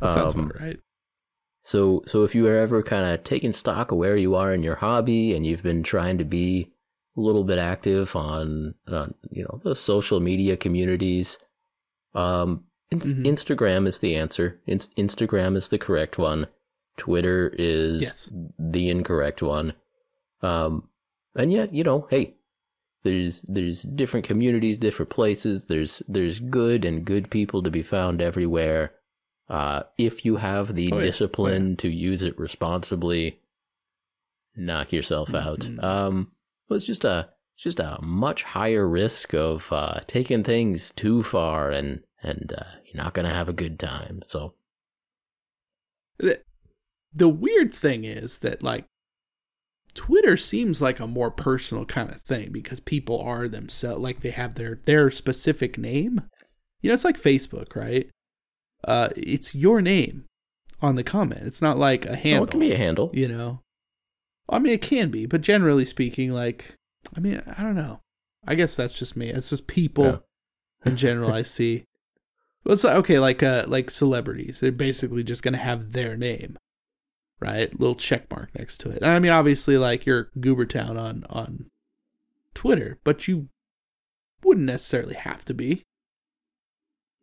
[0.00, 0.78] that sounds um, about right.
[1.62, 4.62] So, so if you are ever kind of taking stock of where you are in
[4.62, 6.70] your hobby, and you've been trying to be
[7.16, 11.38] a little bit active on, on you know, the social media communities,
[12.14, 13.22] um, mm-hmm.
[13.22, 14.60] Instagram is the answer.
[14.66, 16.48] In- Instagram is the correct one.
[16.98, 18.30] Twitter is yes.
[18.58, 19.72] the incorrect one.
[20.42, 20.88] Um,
[21.34, 22.34] and yet, you know, hey,
[23.04, 25.66] there's there's different communities, different places.
[25.66, 28.94] There's there's good and good people to be found everywhere.
[29.48, 31.04] Uh, if you have the oh, yeah.
[31.04, 31.76] discipline yeah.
[31.76, 33.40] to use it responsibly,
[34.56, 35.80] knock yourself mm-hmm.
[35.80, 35.84] out.
[35.84, 36.32] Um,
[36.70, 42.02] it's just a just a much higher risk of uh, taking things too far, and
[42.22, 44.22] and uh, you're not gonna have a good time.
[44.26, 44.54] So,
[46.16, 46.40] the,
[47.12, 48.86] the weird thing is that like
[49.94, 54.30] Twitter seems like a more personal kind of thing because people are themselves like they
[54.30, 56.22] have their their specific name.
[56.80, 58.10] You know, it's like Facebook, right?
[58.86, 60.24] Uh it's your name
[60.82, 61.42] on the comment.
[61.44, 62.42] It's not like a handle.
[62.42, 63.10] Oh, it can be a handle.
[63.14, 63.60] You know.
[64.48, 66.74] I mean it can be, but generally speaking, like
[67.16, 68.00] I mean, I don't know.
[68.46, 69.28] I guess that's just me.
[69.30, 70.18] It's just people yeah.
[70.84, 71.84] in general I see.
[72.64, 74.58] Well, it's like okay, like uh like celebrities.
[74.58, 76.58] They're basically just gonna have their name
[77.44, 77.70] right?
[77.78, 79.02] Little check mark next to it.
[79.02, 81.66] And I mean, obviously, like you're Goobertown on on
[82.54, 83.48] Twitter, but you
[84.42, 85.82] wouldn't necessarily have to be.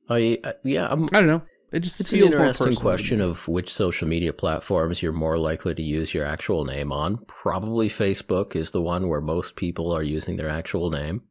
[0.09, 1.41] I uh, yeah, I'm, I do not know.
[1.71, 5.81] It just it's an interesting question of which social media platforms you're more likely to
[5.81, 7.19] use your actual name on.
[7.27, 11.23] Probably Facebook is the one where most people are using their actual name.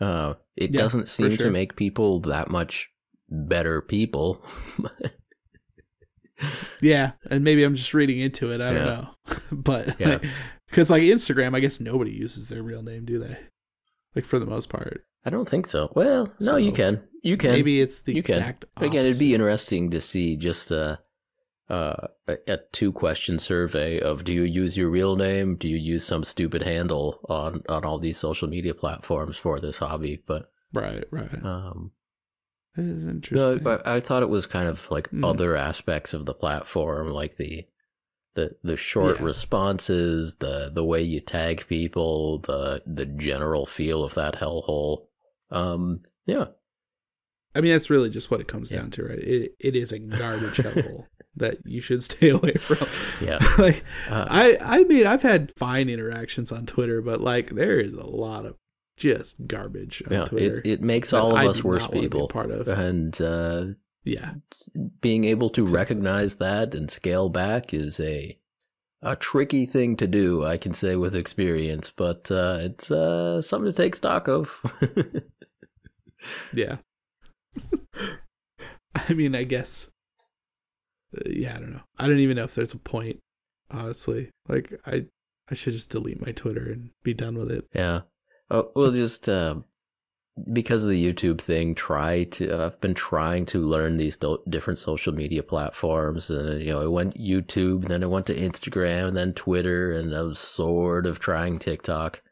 [0.00, 1.46] Uh, it yeah, doesn't seem sure.
[1.46, 2.88] to make people that much
[3.28, 4.42] better people.
[6.80, 8.60] yeah, and maybe I'm just reading into it.
[8.60, 9.08] I don't know,
[9.52, 13.38] but because like, like Instagram, I guess nobody uses their real name, do they?
[14.14, 15.04] Like for the most part.
[15.24, 15.92] I don't think so.
[15.94, 17.02] Well, no, so, you can.
[17.22, 17.50] You can.
[17.50, 18.64] Maybe it's the you exact.
[18.76, 18.86] Can.
[18.86, 21.00] Again, it'd be interesting to see just a,
[21.68, 25.56] uh, a two question survey of do you use your real name?
[25.56, 29.78] Do you use some stupid handle on on all these social media platforms for this
[29.78, 30.22] hobby?
[30.24, 31.44] But right, right.
[31.44, 31.90] Um,
[32.76, 33.64] it is interesting.
[33.64, 35.24] No, I, I thought it was kind of like mm.
[35.24, 37.66] other aspects of the platform, like the
[38.34, 39.24] the the short yeah.
[39.24, 45.06] responses, the the way you tag people, the the general feel of that hellhole.
[45.50, 46.46] Um, yeah.
[47.54, 48.80] I mean, that's really just what it comes yeah.
[48.80, 49.18] down to, right?
[49.18, 51.06] It it is a garbage hellhole
[51.36, 52.86] that you should stay away from.
[53.20, 53.38] Yeah.
[53.58, 57.94] like uh, I I mean, I've had fine interactions on Twitter, but like there is
[57.94, 58.56] a lot of
[58.96, 60.58] just garbage on Yeah, Twitter.
[60.58, 62.28] it, it makes all of I us worse not wanna be a people.
[62.28, 62.66] part of.
[62.68, 63.64] And uh,
[64.04, 64.34] yeah,
[65.00, 68.38] being able to recognize that and scale back is a
[69.02, 73.70] a tricky thing to do, I can say with experience, but uh, it's uh, something
[73.70, 74.62] to take stock of.
[76.52, 76.78] yeah.
[78.94, 79.90] I mean, I guess.
[81.16, 81.82] uh, yeah, I don't know.
[81.98, 83.20] I don't even know if there's a point.
[83.70, 85.06] Honestly, like I,
[85.50, 87.66] I should just delete my Twitter and be done with it.
[87.74, 88.02] yeah.
[88.50, 89.56] Oh, well, just uh,
[90.52, 92.64] because of the YouTube thing, try to.
[92.64, 96.86] I've been trying to learn these do- different social media platforms, and you know, I
[96.86, 101.58] went YouTube, then I went to Instagram, then Twitter, and I was sort of trying
[101.58, 102.22] TikTok,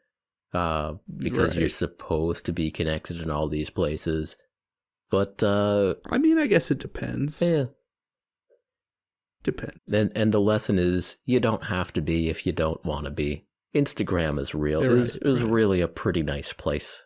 [0.53, 4.37] uh, because you're supposed to be connected in all these places.
[5.09, 7.41] But uh, I mean, I guess it depends.
[7.41, 7.65] yeah,
[9.43, 9.93] Depends.
[9.93, 13.11] and and the lesson is you don't have to be if you don't want to
[13.11, 13.45] be.
[13.75, 14.83] Instagram is real.
[14.83, 17.03] Yeah, is right, really a pretty nice place.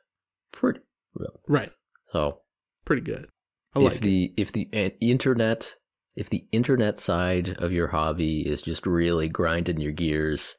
[0.52, 0.80] Pretty
[1.16, 1.40] real.
[1.48, 1.72] right.
[2.08, 2.42] So
[2.86, 3.28] Pretty good.
[3.76, 4.02] I if like it.
[4.02, 5.76] the if the uh, internet
[6.16, 10.56] if the internet side of your hobby is just really grinding your gears,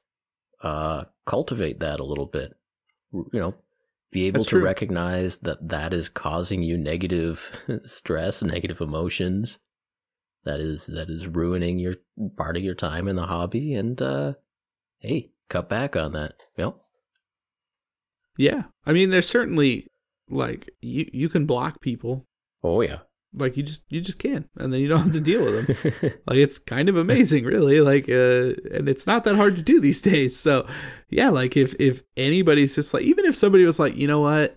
[0.62, 2.54] uh, cultivate that a little bit.
[3.12, 3.54] You know,
[4.12, 4.64] be able That's to true.
[4.64, 9.58] recognize that that is causing you negative stress, negative emotions.
[10.44, 11.96] That is that is ruining your
[12.36, 14.34] part of your time in the hobby, and uh,
[15.00, 16.34] hey, cut back on that.
[16.56, 16.76] Yep.
[18.38, 18.62] Yeah.
[18.86, 19.86] I mean, there's certainly
[20.30, 22.26] like you you can block people.
[22.62, 23.00] Oh yeah.
[23.32, 26.12] Like you just you just can, and then you don't have to deal with them.
[26.26, 29.80] like it's kind of amazing really like uh and it's not that hard to do
[29.80, 30.66] these days so
[31.10, 34.56] yeah like if if anybody's just like even if somebody was like you know what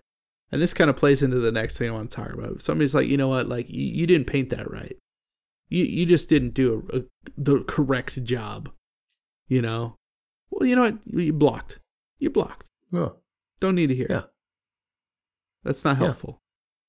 [0.51, 2.61] and this kind of plays into the next thing i want to talk about if
[2.63, 4.95] somebody's like you know what like you, you didn't paint that right
[5.69, 7.01] you you just didn't do a, a,
[7.37, 8.71] the correct job
[9.47, 9.95] you know
[10.59, 11.79] well you know what you blocked
[12.19, 13.15] you blocked oh,
[13.59, 14.19] don't need to hear Yeah.
[14.19, 14.25] it.
[15.63, 16.05] That's not Yeah.
[16.05, 16.41] helpful.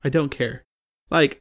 [0.03, 0.65] I don't care.
[1.11, 1.41] Like,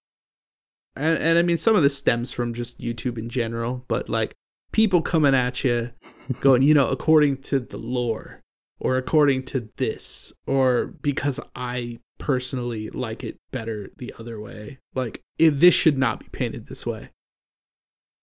[0.95, 4.33] and, and I mean, some of this stems from just YouTube in general, but like
[4.71, 5.91] people coming at you
[6.41, 8.41] going, you know, according to the lore
[8.79, 14.79] or according to this or because I personally like it better the other way.
[14.93, 17.09] Like, it, this should not be painted this way.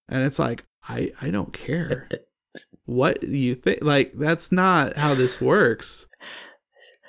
[0.09, 2.09] And it's like, I, I don't care.
[2.91, 3.83] what you think?
[3.83, 6.07] Like, that's not how this works.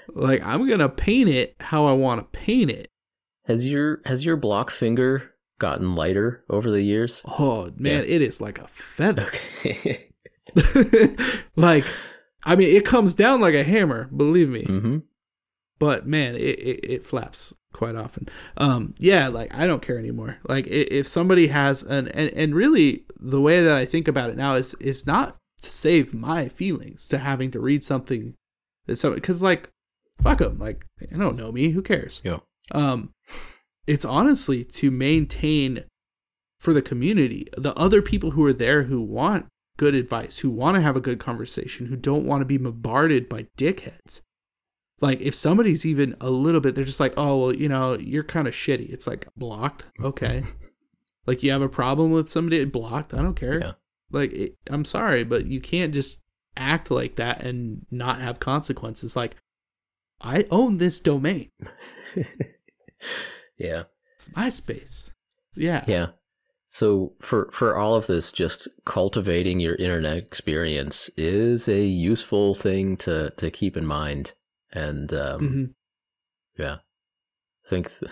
[0.09, 2.89] Like, I'm to paint it how I want to paint it.
[3.45, 7.21] has your has your block finger gotten lighter over the years?
[7.25, 9.31] Oh, man, it is like a feather.
[9.59, 10.07] Okay.
[11.55, 11.85] like,
[12.43, 14.63] I mean, it comes down like a hammer, believe me.
[14.63, 14.97] mm-hmm.
[15.79, 18.27] But man, it, it, it flaps quite often.
[18.57, 20.37] Um, yeah, like I don't care anymore.
[20.47, 24.37] Like if somebody has an and, and really the way that I think about it
[24.37, 28.35] now is is not save my feelings to having to read something
[28.85, 29.69] that some because like
[30.21, 32.21] fuck them like they don't know me who cares?
[32.23, 32.39] Yeah.
[32.71, 33.13] um
[33.87, 35.85] it's honestly to maintain
[36.59, 39.47] for the community the other people who are there who want
[39.77, 43.27] good advice who want to have a good conversation who don't want to be bombarded
[43.29, 44.21] by dickheads.
[44.99, 48.23] Like if somebody's even a little bit they're just like oh well you know you're
[48.23, 48.91] kind of shitty.
[48.91, 49.85] It's like blocked?
[50.01, 50.43] Okay.
[51.27, 53.13] Like you have a problem with somebody blocked?
[53.13, 53.59] I don't care.
[53.59, 53.71] Yeah.
[54.11, 56.21] Like it, i'm sorry but you can't just
[56.57, 59.35] act like that and not have consequences like
[60.21, 61.49] i own this domain
[63.57, 63.83] Yeah.
[64.15, 65.11] it's my space
[65.55, 66.07] yeah Yeah.
[66.73, 72.95] So for for all of this, just cultivating your internet experience is a useful thing
[72.97, 74.31] to to keep in mind.
[74.71, 75.73] And um, Mhm.
[76.57, 76.75] yeah,
[77.65, 78.09] I think th-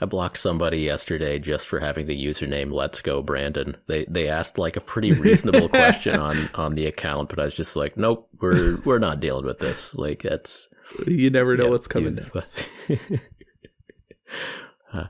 [0.00, 4.58] I blocked somebody yesterday just for having the username "Let's Go Brandon." They they asked
[4.58, 8.28] like a pretty reasonable question on on the account, but I was just like, nope,
[8.40, 9.94] we're we're not dealing with this.
[9.94, 10.68] Like that's
[11.06, 12.58] you never know yeah, what's coming next
[14.92, 15.06] Uh,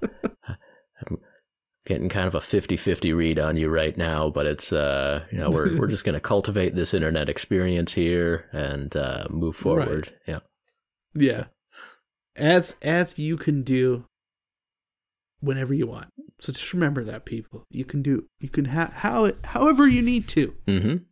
[1.08, 1.18] I'm
[1.86, 5.48] getting kind of a 50-50 read on you right now, but it's uh, you know,
[5.50, 9.62] we're we're just going to cultivate this internet experience here and uh, move Right.
[9.62, 10.14] forward.
[10.26, 10.40] Yeah.
[11.14, 11.44] yeah
[12.36, 14.04] as as you can do
[15.40, 16.06] whenever you want
[16.38, 20.28] so just remember that people you can do you can have how however you need
[20.28, 21.04] to Mhm.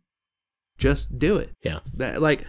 [0.77, 1.79] just do it Yeah.
[1.95, 2.45] that like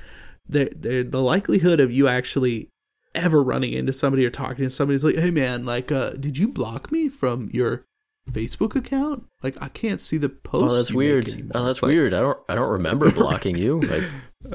[0.49, 2.69] the the the likelihood of you actually
[3.15, 6.39] ever running into somebody or talking to somebody is like hey man like uh did
[6.39, 7.85] you block me from your
[8.31, 11.51] facebook account like i can't see the posts Oh, that's weird.
[11.55, 12.15] Oh, that's like, weird.
[12.15, 13.81] I don't I don't remember blocking you.
[13.81, 14.05] Like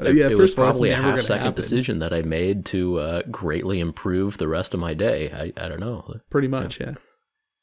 [0.00, 1.54] uh, yeah it first was of all, it's probably a half second happen.
[1.54, 5.30] decision that I made to uh, greatly improve the rest of my day.
[5.32, 6.14] I, I don't know.
[6.30, 6.94] pretty much yeah yeah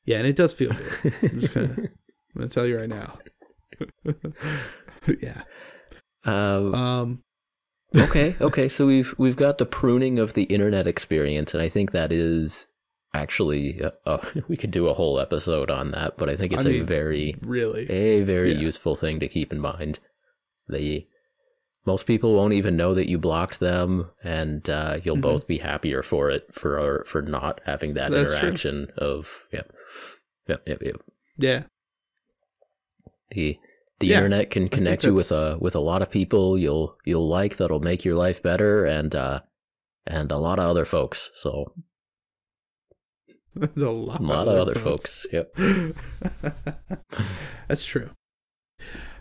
[0.08, 1.89] and it does feel good i'm just gonna i'm
[2.36, 3.18] gonna tell you right now
[5.22, 5.41] yeah
[6.26, 7.24] Uh, um
[7.95, 8.70] okay, okay.
[8.70, 12.66] So we've we've got the pruning of the internet experience, and I think that is
[13.14, 16.18] actually uh, uh, we could do a whole episode on that.
[16.18, 17.89] But I think it's I a mean, very Really?
[17.91, 18.60] a very Yeah.
[18.60, 19.99] useful thing to keep in mind.
[20.70, 21.06] The
[21.86, 25.22] most people won't even know that you blocked them, and uh, you'll Mhm.
[25.22, 28.39] both be happier for it for for not having that That's true.
[28.39, 29.74] interaction of yep,
[30.48, 30.96] yep, yep, yep.
[31.38, 31.64] Yeah.
[33.32, 33.58] The
[34.00, 37.28] the Yeah, internet can connect you with a with a lot of people you'll you'll
[37.28, 39.41] like that'll make your life better, and uh,
[40.06, 41.32] and a lot of other folks.
[41.34, 41.74] So
[43.62, 45.26] a lot, a lot of other folks.
[45.32, 45.56] Yep.
[47.68, 48.12] That's true.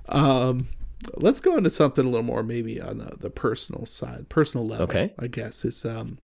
[0.08, 0.68] Um,
[1.14, 4.84] let's go into something a little more, maybe on the, the personal side, personal level.
[4.84, 5.14] Okay.
[5.18, 6.18] I guess is um,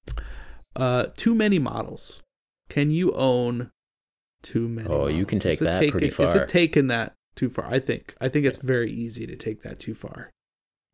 [0.77, 2.23] uh, too many models.
[2.69, 3.71] Can you own
[4.43, 4.89] too many?
[4.89, 6.37] Oh, you can take Is that taking- pretty Is far.
[6.43, 7.67] it taking that too far?
[7.67, 8.15] I think.
[8.21, 10.31] I think it's very easy to take that too far,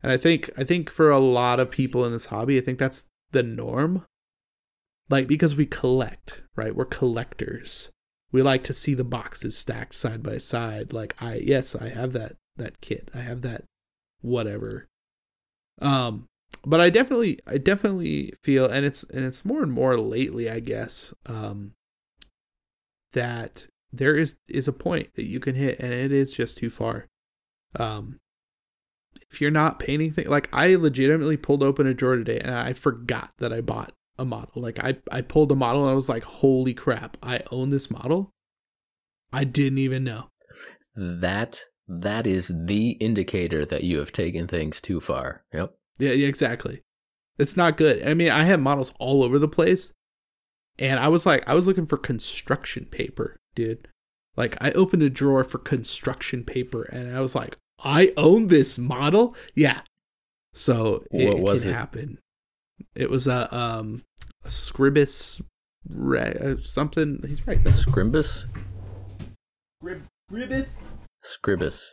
[0.03, 2.79] and I think I think for a lot of people in this hobby, I think
[2.79, 4.05] that's the norm.
[5.09, 6.75] Like because we collect, right?
[6.75, 7.91] We're collectors
[8.31, 12.11] we like to see the boxes stacked side by side like i yes i have
[12.11, 13.63] that that kit i have that
[14.21, 14.87] whatever
[15.81, 16.25] um
[16.65, 20.59] but i definitely i definitely feel and it's and it's more and more lately i
[20.59, 21.71] guess um
[23.15, 26.69] that there is is a point that you can hit and it is just too
[26.69, 27.07] far
[27.79, 28.19] um
[29.31, 32.71] if you're not painting things like i legitimately pulled open a drawer today and i
[32.71, 34.61] forgot that i bought a model.
[34.61, 37.91] Like I, I pulled a model and I was like, holy crap, I own this
[37.91, 38.31] model.
[39.31, 40.29] I didn't even know.
[40.95, 45.43] That that is the indicator that you have taken things too far.
[45.53, 45.75] Yep.
[45.99, 46.81] Yeah, yeah, exactly.
[47.37, 48.05] It's not good.
[48.07, 49.91] I mean, I have models all over the place.
[50.79, 53.87] And I was like, I was looking for construction paper, dude.
[54.35, 58.77] Like I opened a drawer for construction paper and I was like, I own this
[58.77, 59.35] model?
[59.53, 59.81] Yeah.
[60.53, 61.73] So it, What was can it?
[61.73, 62.17] happen.
[62.93, 64.03] It was a um
[64.43, 65.41] a Scribbus
[65.87, 67.21] re- uh, something.
[67.25, 67.63] He's right.
[67.63, 68.45] Scribbus?
[71.23, 71.89] Scribbus.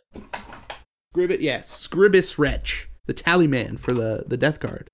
[1.15, 4.89] Scribbus, yeah, Scribbus Wretch, the tally man for the the Death Guard.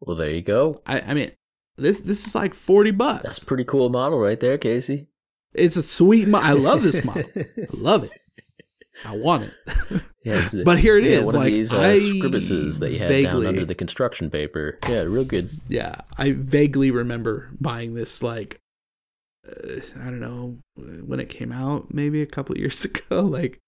[0.00, 0.82] Well, there you go.
[0.86, 1.32] I I mean,
[1.76, 3.22] this this is like forty bucks.
[3.22, 5.08] That's a pretty cool model right there, Casey.
[5.54, 6.28] It's a sweet.
[6.28, 7.24] Mo- I love this model.
[7.36, 8.12] I love it.
[9.04, 10.02] I want it.
[10.26, 11.78] Yeah, a- But here it yeah, is, One like, of these uh,
[12.80, 14.76] that you had down under the construction paper.
[14.88, 15.48] Yeah, real good.
[15.68, 18.60] yeah, I vaguely remember buying this like
[19.48, 23.20] uh, I don't know when it came out, maybe a couple years ago.
[23.20, 23.60] Like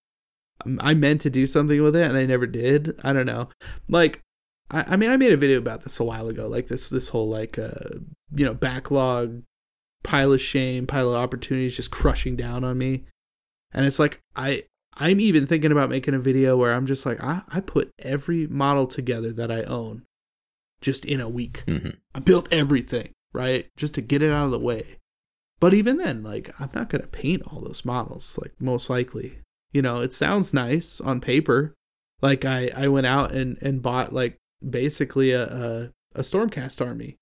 [0.81, 2.99] I meant to do something with it and I never did.
[3.05, 3.51] I don't know.
[3.89, 4.21] Like
[4.71, 6.49] I, I mean, I made a video about this a while ago.
[6.49, 7.99] Like this this whole like uh
[8.35, 9.43] you know backlog
[10.03, 13.05] pile of shame, pile of opportunities just crushing down on me.
[13.73, 14.65] And it's like I
[14.95, 18.47] I'm even thinking about making a video where I'm just like I, I put every
[18.47, 20.05] model together that I own
[20.81, 21.65] just in a week.
[21.67, 23.69] hmm I built everything, right?
[23.77, 24.99] Just to get it out of the way.
[25.61, 29.39] But even then, like, I'm not going to paint all those models, like, most likely.
[29.73, 31.75] You know, it sounds nice on paper.
[32.23, 37.17] Like, I, I went out and, and bought, like, basically a, a, a Stormcast army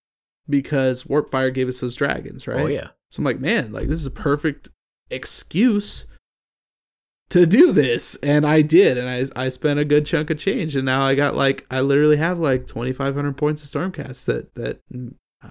[0.49, 2.62] because Warpfire gave us those dragons, oh, right?
[2.62, 2.89] Oh yeah.
[3.11, 4.68] So I'm like, man, like, this is a perfect
[5.11, 6.07] excuse
[7.28, 10.76] to do this and i did and i i spent a good chunk of change
[10.76, 14.80] and now i got like i literally have like 2500 points of stormcast that that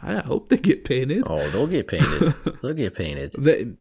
[0.01, 2.33] i hope they get painted Oh, they'll get painted.
[2.61, 3.33] they'll get painted.
[3.37, 3.73] They-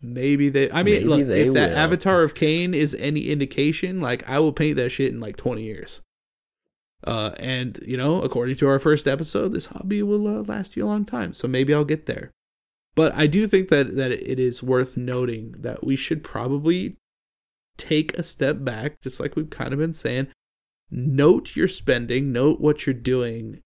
[0.00, 1.78] maybe they i mean Maybe look if that will.
[1.78, 5.62] avatar of Khaine is any indication like i will paint that shit in like 20
[5.62, 6.02] years
[7.04, 10.84] uh and you know according to our first episode this hobby will uh, last you
[10.84, 11.32] a long time.
[11.34, 12.30] So maybe i'll get there.
[12.94, 16.96] But i do think that that it is worth noting that we should probably
[17.76, 20.28] take a step back just like we've kind of been saying.
[20.90, 23.60] Note your spending note what you're doing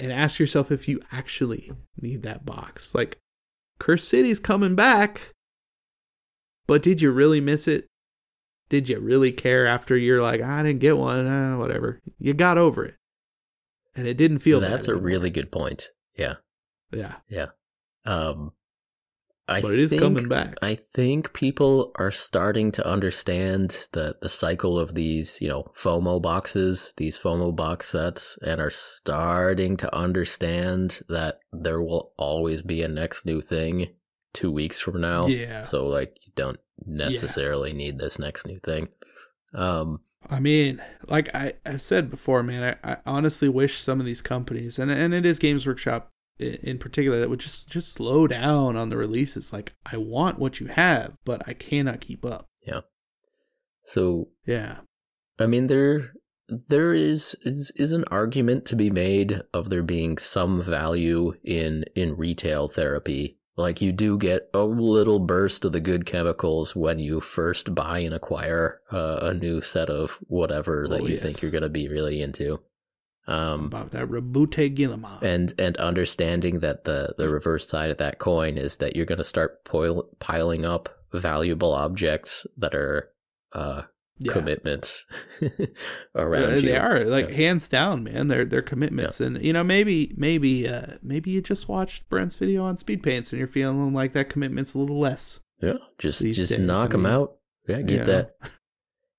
[0.00, 2.94] and ask yourself if you actually need that box.
[2.94, 3.18] Like
[3.78, 5.32] Cursed City's coming back
[6.66, 7.86] but did you really miss it?
[8.68, 12.00] Did you really care after you're like, I didn't get one, uh, whatever.
[12.18, 12.94] You got over it.
[13.94, 14.70] And it didn't feel that.
[14.70, 15.90] That's a really good point.
[16.16, 16.34] Yeah.
[16.92, 17.14] Yeah.
[17.28, 17.46] Yeah.
[18.04, 18.52] Um
[19.48, 20.56] I But it is think, coming back.
[20.60, 26.20] I think people are starting to understand the the cycle of these, you know, FOMO
[26.20, 32.82] boxes, these FOMO box sets, and are starting to understand that there will always be
[32.82, 33.94] a next new thing
[34.36, 35.26] two weeks from now.
[35.26, 35.64] Yeah.
[35.64, 38.88] So like you don't necessarily need this next new thing.
[39.54, 44.06] Um I mean, like I, I've said before, man, I, I honestly wish some of
[44.06, 48.26] these companies, and, and it is Games Workshop in particular, that would just, just slow
[48.26, 49.52] down on the releases.
[49.52, 52.48] Like, I want what you have, but I cannot keep up.
[52.66, 52.80] Yeah.
[53.84, 54.80] So Yeah.
[55.38, 56.12] I mean, there
[56.48, 61.84] there is, is is an argument to be made of there being some value in
[61.94, 63.38] in retail therapy.
[63.56, 68.00] Like you do get a little burst of the good chemicals when you first buy
[68.00, 71.22] and acquire uh, a new set of whatever that Oh, you yes.
[71.22, 72.60] think you're going to be really into.
[73.26, 75.20] Um, About that Roboute Guilliman.
[75.22, 79.18] and and understanding that the the reverse side of that coin is that you're going
[79.18, 79.64] to start
[80.20, 83.10] piling up valuable objects that are
[83.52, 83.82] uh,
[84.18, 84.32] yeah.
[84.32, 85.04] commitments
[86.14, 86.60] around Uh, you.
[86.62, 87.34] they are like Yeah.
[87.36, 88.28] hands down, man.
[88.28, 92.64] They're they're commitments, and you know maybe maybe uh maybe you just watched Brent's video
[92.64, 95.40] on speed paints and you're feeling like that commitment's a little less.
[95.62, 97.36] Yeah, just just days, knock I them out.
[97.68, 98.36] Yeah, get that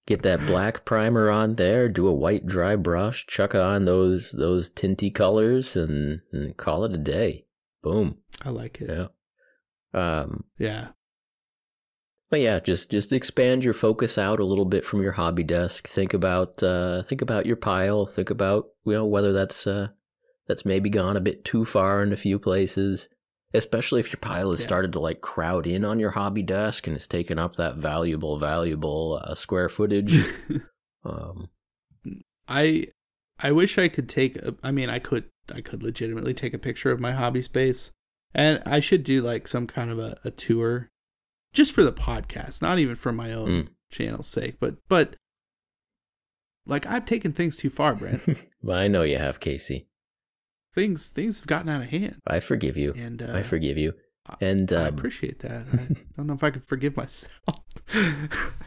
[0.05, 1.89] get that black primer on there.
[1.89, 3.25] Do a white dry brush.
[3.27, 7.45] Chuck on those those tinty colors and, and call it a day.
[7.83, 8.17] Boom.
[8.45, 8.89] I like it.
[8.89, 9.07] Yeah.
[9.93, 10.45] Um.
[10.57, 10.89] Yeah.
[12.30, 15.88] But yeah, just just expand your focus out a little bit from your hobby desk.
[15.88, 18.05] Think about uh, think about your pile.
[18.05, 19.89] Think about you know whether that's uh,
[20.47, 23.07] that's maybe gone a bit too far in a few places.
[23.53, 24.65] Especially if your pile has Yeah.
[24.67, 28.38] started to like crowd in on your hobby desk and it's taken up that valuable,
[28.38, 30.13] valuable uh, square footage.
[31.05, 31.47] um,
[32.49, 32.88] I
[33.39, 35.25] I wish I could take a, I mean I could
[35.55, 37.91] I could legitimately take a picture of my hobby space.
[38.34, 40.89] And I should do like some kind of a, a tour
[41.53, 43.67] just for the podcast, not even for my own Mm.
[43.91, 45.15] channel's sake, but but
[46.65, 48.21] like I've taken things too far, Brent.
[48.63, 49.87] but I know you have, Casey.
[50.73, 52.21] things things have gotten out of hand.
[52.27, 52.93] I forgive you.
[52.95, 53.93] And uh, I forgive you.
[54.27, 55.65] I- And I um, appreciate that.
[55.73, 57.31] I don't know if I can forgive myself.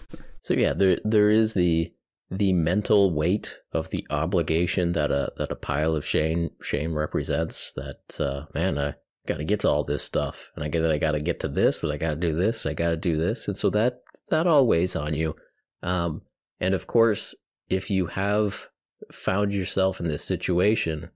[0.43, 1.93] So yeah, there there is the
[2.31, 7.72] the mental weight of the obligation that a that a pile of shame shame represents.
[7.76, 8.95] That uh, man, I
[9.27, 11.41] got to get to all this stuff, and I get that I got to get
[11.41, 13.71] to this, and I got to do this, I got to do this, and so
[13.71, 15.37] that that all weighs on you.
[15.83, 16.23] Um,
[16.61, 17.35] and of course,
[17.68, 18.68] if you have
[19.12, 21.11] found yourself in this situation,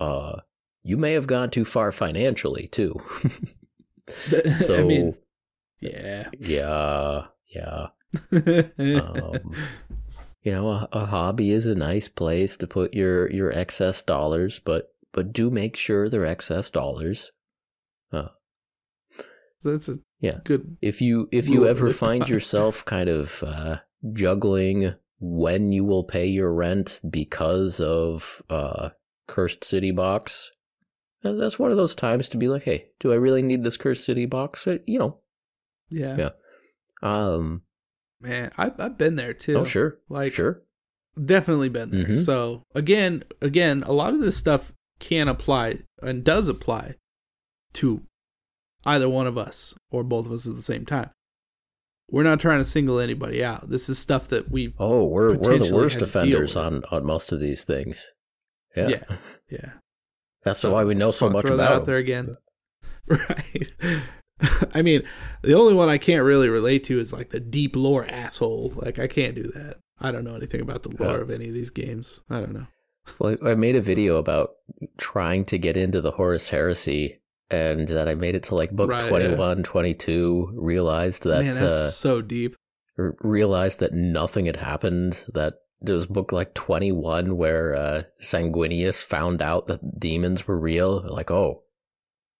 [0.00, 0.40] uh,
[0.82, 3.00] you may have gone too far financially too.
[4.60, 5.16] so I mean,
[5.80, 6.28] yeah.
[6.38, 7.88] yeah, yeah.
[8.32, 9.54] um,
[10.42, 14.60] you know, a, a hobby is a nice place to put your your excess dollars,
[14.64, 17.30] but but do make sure they're excess dollars.
[19.62, 20.38] That's a Yeah.
[20.44, 20.76] good.
[20.80, 23.78] If you if you ever find yourself kind of uh,
[24.12, 28.90] juggling when you will pay your rent because of uh,
[29.28, 30.50] cursed city box,
[31.24, 33.76] uh, that's one of those times to be like, hey, do I really need this
[33.76, 34.66] cursed city box?
[34.66, 35.18] Uh, You know,
[35.90, 36.16] Yeah.
[36.16, 36.30] Yeah.
[37.02, 37.62] um,
[38.22, 39.58] Man, I, I've been there too.
[39.58, 40.62] oh sure, Like, sure,
[41.22, 42.04] definitely been there.
[42.04, 42.22] Mhm.
[42.24, 46.94] So again, again, a lot of this stuff can apply and does apply
[47.74, 48.02] to
[48.86, 51.10] either one of us or both of us at the same time.
[52.08, 53.68] We're not trying to single anybody out.
[53.70, 56.82] This is stuff that we, Oh, we're we're the worst had to deal offenders on
[56.90, 58.06] on most of these things.
[58.76, 59.04] Yeah, Yeah.
[59.50, 59.70] yeah.
[60.44, 61.86] that's So, why we know so much throw about that out them.
[61.86, 62.36] there again.
[63.08, 63.68] Right.
[64.74, 65.02] I mean,
[65.42, 68.72] the only one I can't really relate to is like the deep lore asshole.
[68.76, 69.78] Like I can't do that.
[70.00, 71.22] I don't know anything about the lore Yeah.
[71.22, 72.22] of any of these games.
[72.30, 72.66] I don't know.
[73.18, 74.50] Well, I made a video about
[74.98, 77.20] trying to get into the Horus Heresy,
[77.50, 79.08] and that I made it to like book Right, yeah.
[79.08, 82.56] 21, 22, Realized that Man, that's uh, so deep.
[82.98, 85.22] r- realized that nothing had happened.
[85.34, 90.58] That there was book like twenty one where uh, Sanguinius found out that demons were
[90.58, 91.02] real.
[91.08, 91.62] Like, oh,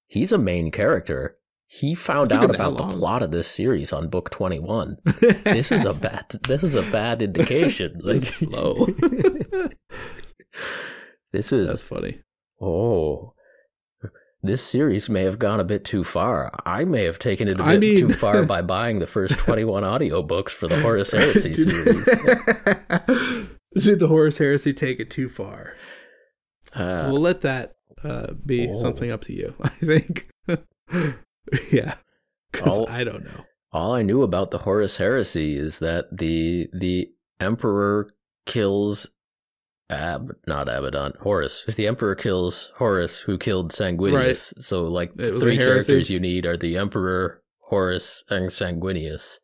[0.06, 1.36] he's a main character.
[1.66, 4.98] He found out about the plot of this series on book twenty one.
[5.04, 8.86] this is a bad this is a bad indication like slow.
[11.32, 12.20] this is That's funny.
[12.60, 13.34] oh
[14.42, 17.62] this series may have gone a bit too far i may have taken it a
[17.62, 21.52] bit I mean- too far by buying the first 21 audiobooks for the horus heresy
[21.52, 22.04] Did- series
[23.74, 25.74] Did the Horus Heresy take it too far?
[26.74, 28.74] uh, we'll let that uh, be oh.
[28.74, 29.54] something up to you.
[29.62, 30.28] I think.
[31.70, 31.94] yeah,
[32.50, 33.44] because I don't know.
[33.72, 38.10] all i knew about the horus heresy is that the the emperor
[38.46, 39.06] kills
[39.90, 41.64] Ab, not Abaddon, Horus.
[41.66, 46.56] If the Emperor kills Horus, who killed Sanguinius, so like three characters you need are
[46.56, 49.38] the Emperor, Horus, and Sanguinius.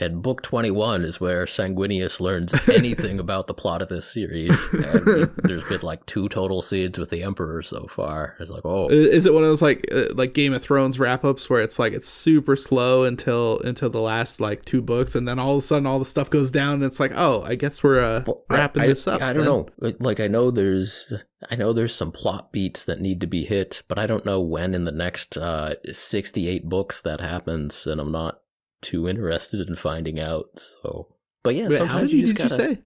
[0.00, 4.56] And book twenty one is where Sanguinius learns anything about the plot of this series.
[4.72, 8.36] And there's been like two total scenes with the Emperor so far.
[8.38, 11.24] It's like, oh, Is it one of those like uh, like Game of Thrones wrap
[11.24, 15.26] ups where it's like it's super slow until until the last like two books, and
[15.26, 17.56] then all of a sudden all the stuff goes down, and it's like, oh, I
[17.56, 19.20] guess we're uh, Well, wrapping I, this up.
[19.20, 19.44] I don't
[19.80, 19.90] then.
[19.90, 19.96] know.
[19.98, 21.12] Like I know there's
[21.50, 24.40] I know there's some plot beats that need to be hit, but I don't know
[24.40, 28.40] when in the next uh 68 books that happens and I'm not
[28.82, 30.46] too interested in finding out.
[30.82, 32.82] So But yeah, Wait, sometimes you just did gotta say?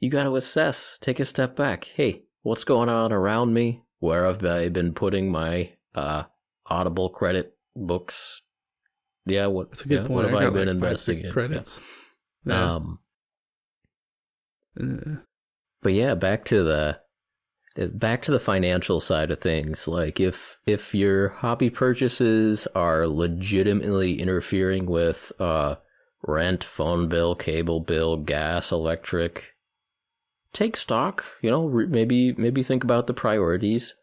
[0.00, 1.84] you got to assess, take a step back.
[1.94, 3.82] Hey, what's going on around me?
[3.98, 6.24] Where have I been putting my uh,
[6.66, 8.40] Audible credit books?
[9.24, 9.70] Yeah, what?
[9.70, 10.32] That's a good yeah, point.
[10.32, 11.32] What have I I, been like investing in?
[11.32, 11.80] credits.
[12.44, 12.74] Yeah.
[12.74, 12.98] Um,
[14.78, 15.16] Uh,
[15.82, 17.00] but yeah, back to the
[17.76, 19.86] back to the financial side of things.
[19.86, 25.76] Like if if your hobby purchases are legitimately interfering with uh,
[26.22, 29.54] rent, phone bill, cable bill, gas, electric,
[30.52, 31.24] take stock.
[31.42, 33.94] You know, re- maybe maybe think about the priorities.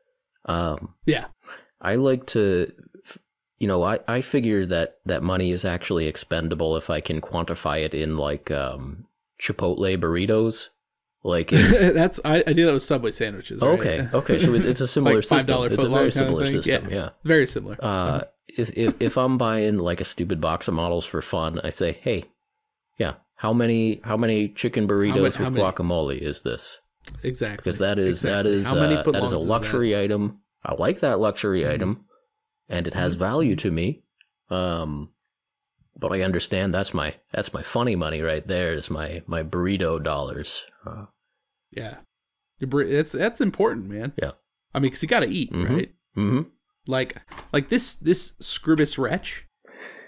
[0.46, 1.26] Um, yeah.
[1.82, 2.72] I like to,
[3.60, 7.84] you know, I, I figure that that money is actually expendable if I can quantify
[7.84, 9.06] it in like um,
[9.42, 10.70] Chipotle burritos.
[11.24, 13.62] Like, if, That's I, I do that with Subway sandwiches.
[13.62, 13.80] right?
[13.80, 15.74] okay, okay, so it's a similar Like $5 system.
[15.74, 16.90] It's a very similar system.
[16.90, 16.96] Yeah.
[16.96, 17.10] Yeah.
[17.24, 17.78] Very similar.
[17.80, 21.70] Uh, if, if if I'm buying like a stupid box of models for fun, I
[21.70, 22.26] say, hey,
[22.98, 26.80] yeah, how many how many chicken burritos how with many- guacamole is this?
[27.24, 27.58] exactly.
[27.64, 28.52] Because that is that Exactly.
[28.60, 30.40] is How many uh, that is a footlongs is luxury item.
[30.64, 31.72] I like that luxury Mhm.
[31.74, 32.06] item,
[32.70, 33.20] and it has Mhm.
[33.20, 34.04] value to me.
[34.50, 35.10] Um,
[35.98, 38.74] but I understand that's my that's my funny money right there.
[38.74, 40.64] Is my my burrito dollars.
[40.86, 41.06] Uh,
[41.76, 41.98] Yeah,
[42.62, 44.14] bur- that's important, man.
[44.22, 44.32] Yeah.
[44.74, 45.70] I mean, because you got to eat, Mhm.
[45.70, 45.92] right?
[46.16, 46.42] hmm
[46.88, 47.16] Like,
[47.52, 49.46] like this this Scribbus wretch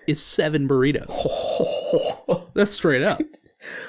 [0.08, 1.10] is seven burritos.
[2.54, 3.20] That's straight up.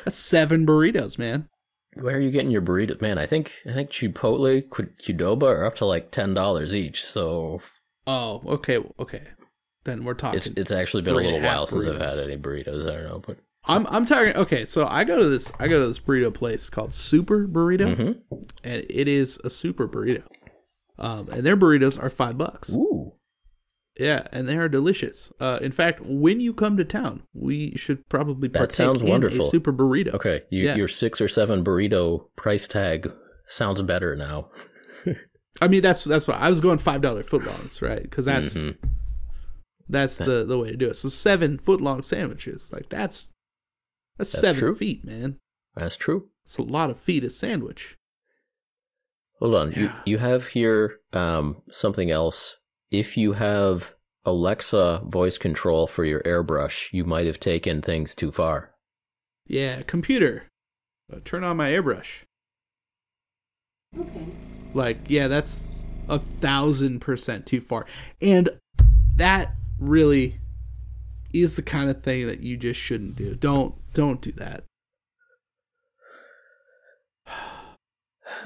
[0.05, 1.49] That's seven burritos, man.
[1.95, 3.19] Where are you getting your burritos, man?
[3.19, 7.05] I think I think Chipotle, Qdoba are up to like ten dollars each.
[7.05, 7.61] So
[8.07, 9.23] Oh, okay, okay.
[9.85, 10.37] Then we're talking.
[10.39, 12.83] it's it's actually been a little while since I've had any burritos.
[12.89, 13.39] I don't know, but
[13.69, 14.35] I'm I'm talking.
[14.37, 17.97] Okay, so I go to this I go to this burrito place called Super Burrito,
[17.97, 18.21] Mhm.
[18.65, 20.23] and it is a super burrito.
[20.99, 22.71] Um, and their burritos are five bucks.
[22.71, 23.13] ooh,
[23.99, 25.33] Yeah, and they are delicious.
[25.41, 29.09] Uh, in fact, when you come to town, we should probably That partake sounds in
[29.09, 29.47] wonderful.
[29.47, 30.15] a super burrito.
[30.15, 30.77] okay, you, Yeah.
[30.77, 33.13] your six or seven burrito price tag
[33.49, 34.51] sounds better now.
[35.61, 38.03] I mean, that's that's what I was going five dollar footlongs, right?
[38.03, 38.77] Because that's Mhm.
[39.89, 40.95] that's the the way to do it.
[40.95, 43.29] So seven foot long sandwiches, like that's
[44.19, 44.75] that's, That's seven true.
[44.75, 45.39] feet, man.
[45.75, 46.29] That's true.
[46.45, 47.97] It's a lot of feet a sandwich.
[49.41, 49.73] Hold on.
[49.73, 49.79] Yeah.
[49.79, 52.57] You you have here um something else.
[52.91, 53.95] If you have
[54.25, 58.73] Alexa voice control for your airbrush, you might have taken things too far.
[59.47, 60.49] Yeah, computer,
[61.13, 62.23] uh, turn on my airbrush.
[63.99, 64.27] Okay.
[64.75, 65.69] Like, yeah, that's
[66.09, 67.87] a thousand percent too far.
[68.21, 68.49] And
[69.17, 70.41] that really
[71.33, 73.35] is the kind of thing that you just shouldn't do.
[73.35, 74.65] Don't don't do that.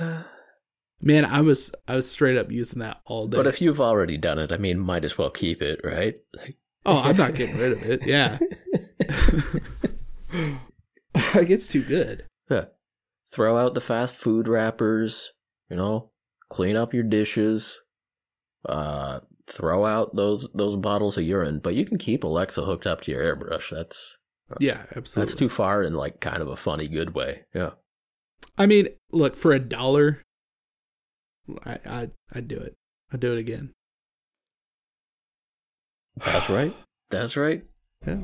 [1.03, 3.37] Man, I was I was straight up using that all day.
[3.37, 6.15] But if you've already done it, I mean, might as well keep it, right?
[6.37, 8.07] Like, oh, I'm not getting rid of it.
[8.07, 8.39] Yeah.
[11.35, 12.27] like it's too good.
[12.49, 12.67] yeah.
[13.33, 15.33] Throw out the fast food wrappers,
[15.69, 16.11] you know,
[16.49, 17.79] clean up your dishes,
[18.69, 23.01] uh, throw out those those bottles of urine, but you can keep Alexa hooked up
[23.03, 23.71] to your airbrush.
[23.71, 24.17] That's
[24.59, 25.31] Yeah, absolutely.
[25.31, 27.45] that's too far in like kind of a funny good way.
[27.55, 27.71] Yeah.
[28.59, 30.23] I mean, look for a dollar.
[31.65, 32.75] I I I'd do it.
[33.13, 33.73] I'd do it again.
[36.17, 36.75] That's right.
[37.11, 37.65] That's right.
[38.07, 38.19] Yeah.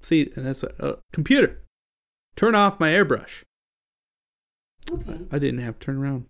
[0.00, 1.62] See, and that's a uh, computer.
[2.36, 3.42] Turn off my airbrush.
[4.90, 5.20] Okay.
[5.32, 6.26] I didn't have to turn around.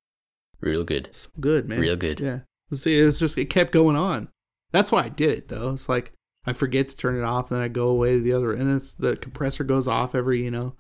[0.60, 1.08] Real good.
[1.12, 1.80] So good, man.
[1.80, 2.20] Real good.
[2.20, 2.40] Yeah.
[2.72, 4.28] See, it was just it kept going on.
[4.72, 5.70] That's why I did it though.
[5.70, 6.12] It's like
[6.46, 8.70] I forget to turn it off, and then I go away to the other, and
[8.70, 10.74] it's the compressor goes off every you know,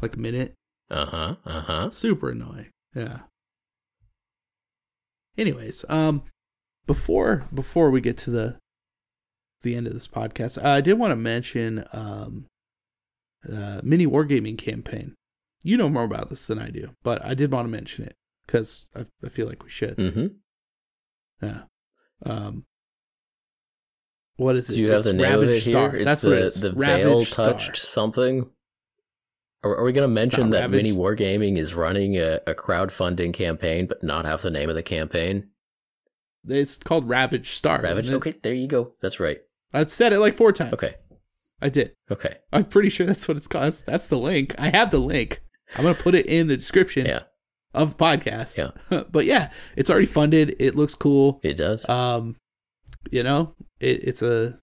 [0.00, 0.54] like minute.
[0.90, 1.36] Uh huh.
[1.44, 1.90] Uh huh.
[1.90, 2.70] Super annoying.
[2.94, 3.20] Yeah.
[5.36, 6.22] Anyways, um,
[6.86, 8.58] before before we get to the
[9.62, 12.46] the end of this podcast, I did want to mention um,
[13.50, 15.14] uh, mini wargaming campaign.
[15.62, 18.16] You know more about this than I do, but I did want to mention it
[18.46, 19.96] because I, I feel like we should.
[19.96, 20.26] Mm-hmm.
[21.42, 21.62] Yeah.
[22.24, 22.64] Um.
[24.40, 24.76] What is it?
[24.76, 25.72] Do you have the name of it Ravage here?
[25.72, 25.96] Star.
[25.96, 26.60] It's That's the what it is.
[26.60, 27.46] the Ravage veil Star.
[27.52, 28.48] touched something.
[29.62, 30.82] Are, are we going to mention that Ravage.
[30.82, 34.82] Mini Wargaming is running a, a crowdfunding campaign, but not have the name of the
[34.82, 35.48] campaign?
[36.48, 37.82] It's called Ravage Star.
[37.82, 38.08] Ravage.
[38.08, 38.94] Okay, there you go.
[39.02, 39.40] That's right.
[39.74, 40.72] I said it like four times.
[40.72, 40.94] Okay.
[41.60, 41.92] I did.
[42.10, 42.38] Okay.
[42.50, 43.64] I'm pretty sure that's what it's called.
[43.64, 44.54] That's, that's the link.
[44.58, 45.42] I have the link.
[45.76, 47.24] I'm gonna put it in the description Yeah,
[47.74, 48.56] of the podcast.
[48.56, 49.02] Yeah.
[49.12, 50.56] but yeah, it's already funded.
[50.58, 51.40] It looks cool.
[51.42, 51.86] it does.
[51.90, 52.36] Um,
[53.10, 54.58] you know, it, it's a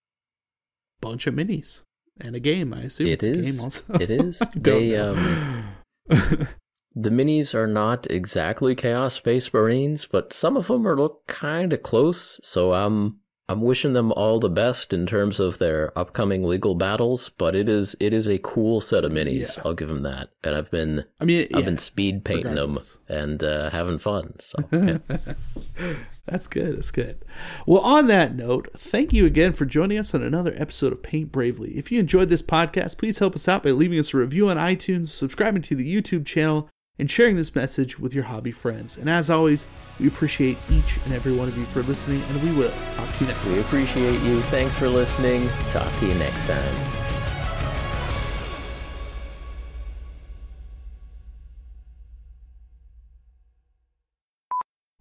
[1.02, 1.84] bunch of minis
[2.20, 2.74] and a game.
[2.74, 3.52] I assume It it's a is.
[3.56, 3.94] game also.
[3.96, 4.42] It is.
[4.56, 5.64] They, know.
[6.10, 11.74] the minis are not exactly Chaos Space Marines, but some of them are look kind
[11.74, 12.40] of close.
[12.44, 13.20] So I'm
[13.50, 17.70] I'm wishing them all the best in terms of their upcoming legal battles, but it
[17.70, 19.56] is it is a cool set of minis.
[19.56, 19.62] Yeah.
[19.66, 20.30] I'll give them that.
[20.44, 22.98] And I've been I mean, I've yeah, been speed painting regardless.
[23.08, 24.36] them and uh, having fun.
[24.42, 24.98] So yeah.
[26.28, 26.78] That's good.
[26.78, 27.24] That's good.
[27.66, 31.32] Well, on that note, thank you again for joining us on another episode of Paint
[31.32, 31.72] Bravely.
[31.72, 34.58] If you enjoyed this podcast, please help us out by leaving us a review on
[34.58, 38.98] iTunes, subscribing to the YouTube channel, and sharing this message with your hobby friends.
[38.98, 39.66] And as always,
[40.00, 43.24] we appreciate each and every one of you for listening, and we will talk to
[43.24, 43.54] you next time.
[43.54, 44.42] we appreciate you.
[44.42, 45.48] Thanks for listening.
[45.72, 47.07] Talk to you next time.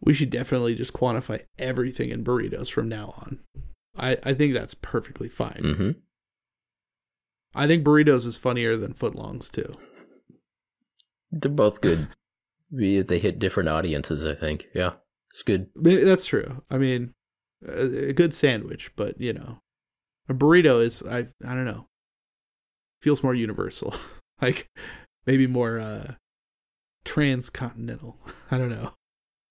[0.07, 3.41] We should definitely just quantify everything in burritos from now on.
[3.99, 5.75] I, I think that's perfectly fine.
[5.77, 5.91] hmm
[7.55, 9.75] I think burritos is funnier than footlongs too.
[11.33, 12.07] They're both good.
[12.71, 14.27] They hit different audiences.
[14.27, 14.67] I think.
[14.75, 14.93] Yeah,
[15.31, 15.69] it's good.
[15.75, 16.63] That's true.
[16.71, 17.15] I mean,
[17.67, 19.61] a a good sandwich, but you know,
[20.29, 21.89] a burrito is I I don't know.
[23.01, 23.95] Feels more universal.
[24.43, 24.69] like
[25.27, 26.15] maybe more uh
[27.07, 28.19] transcontinental.
[28.51, 28.96] I don't know.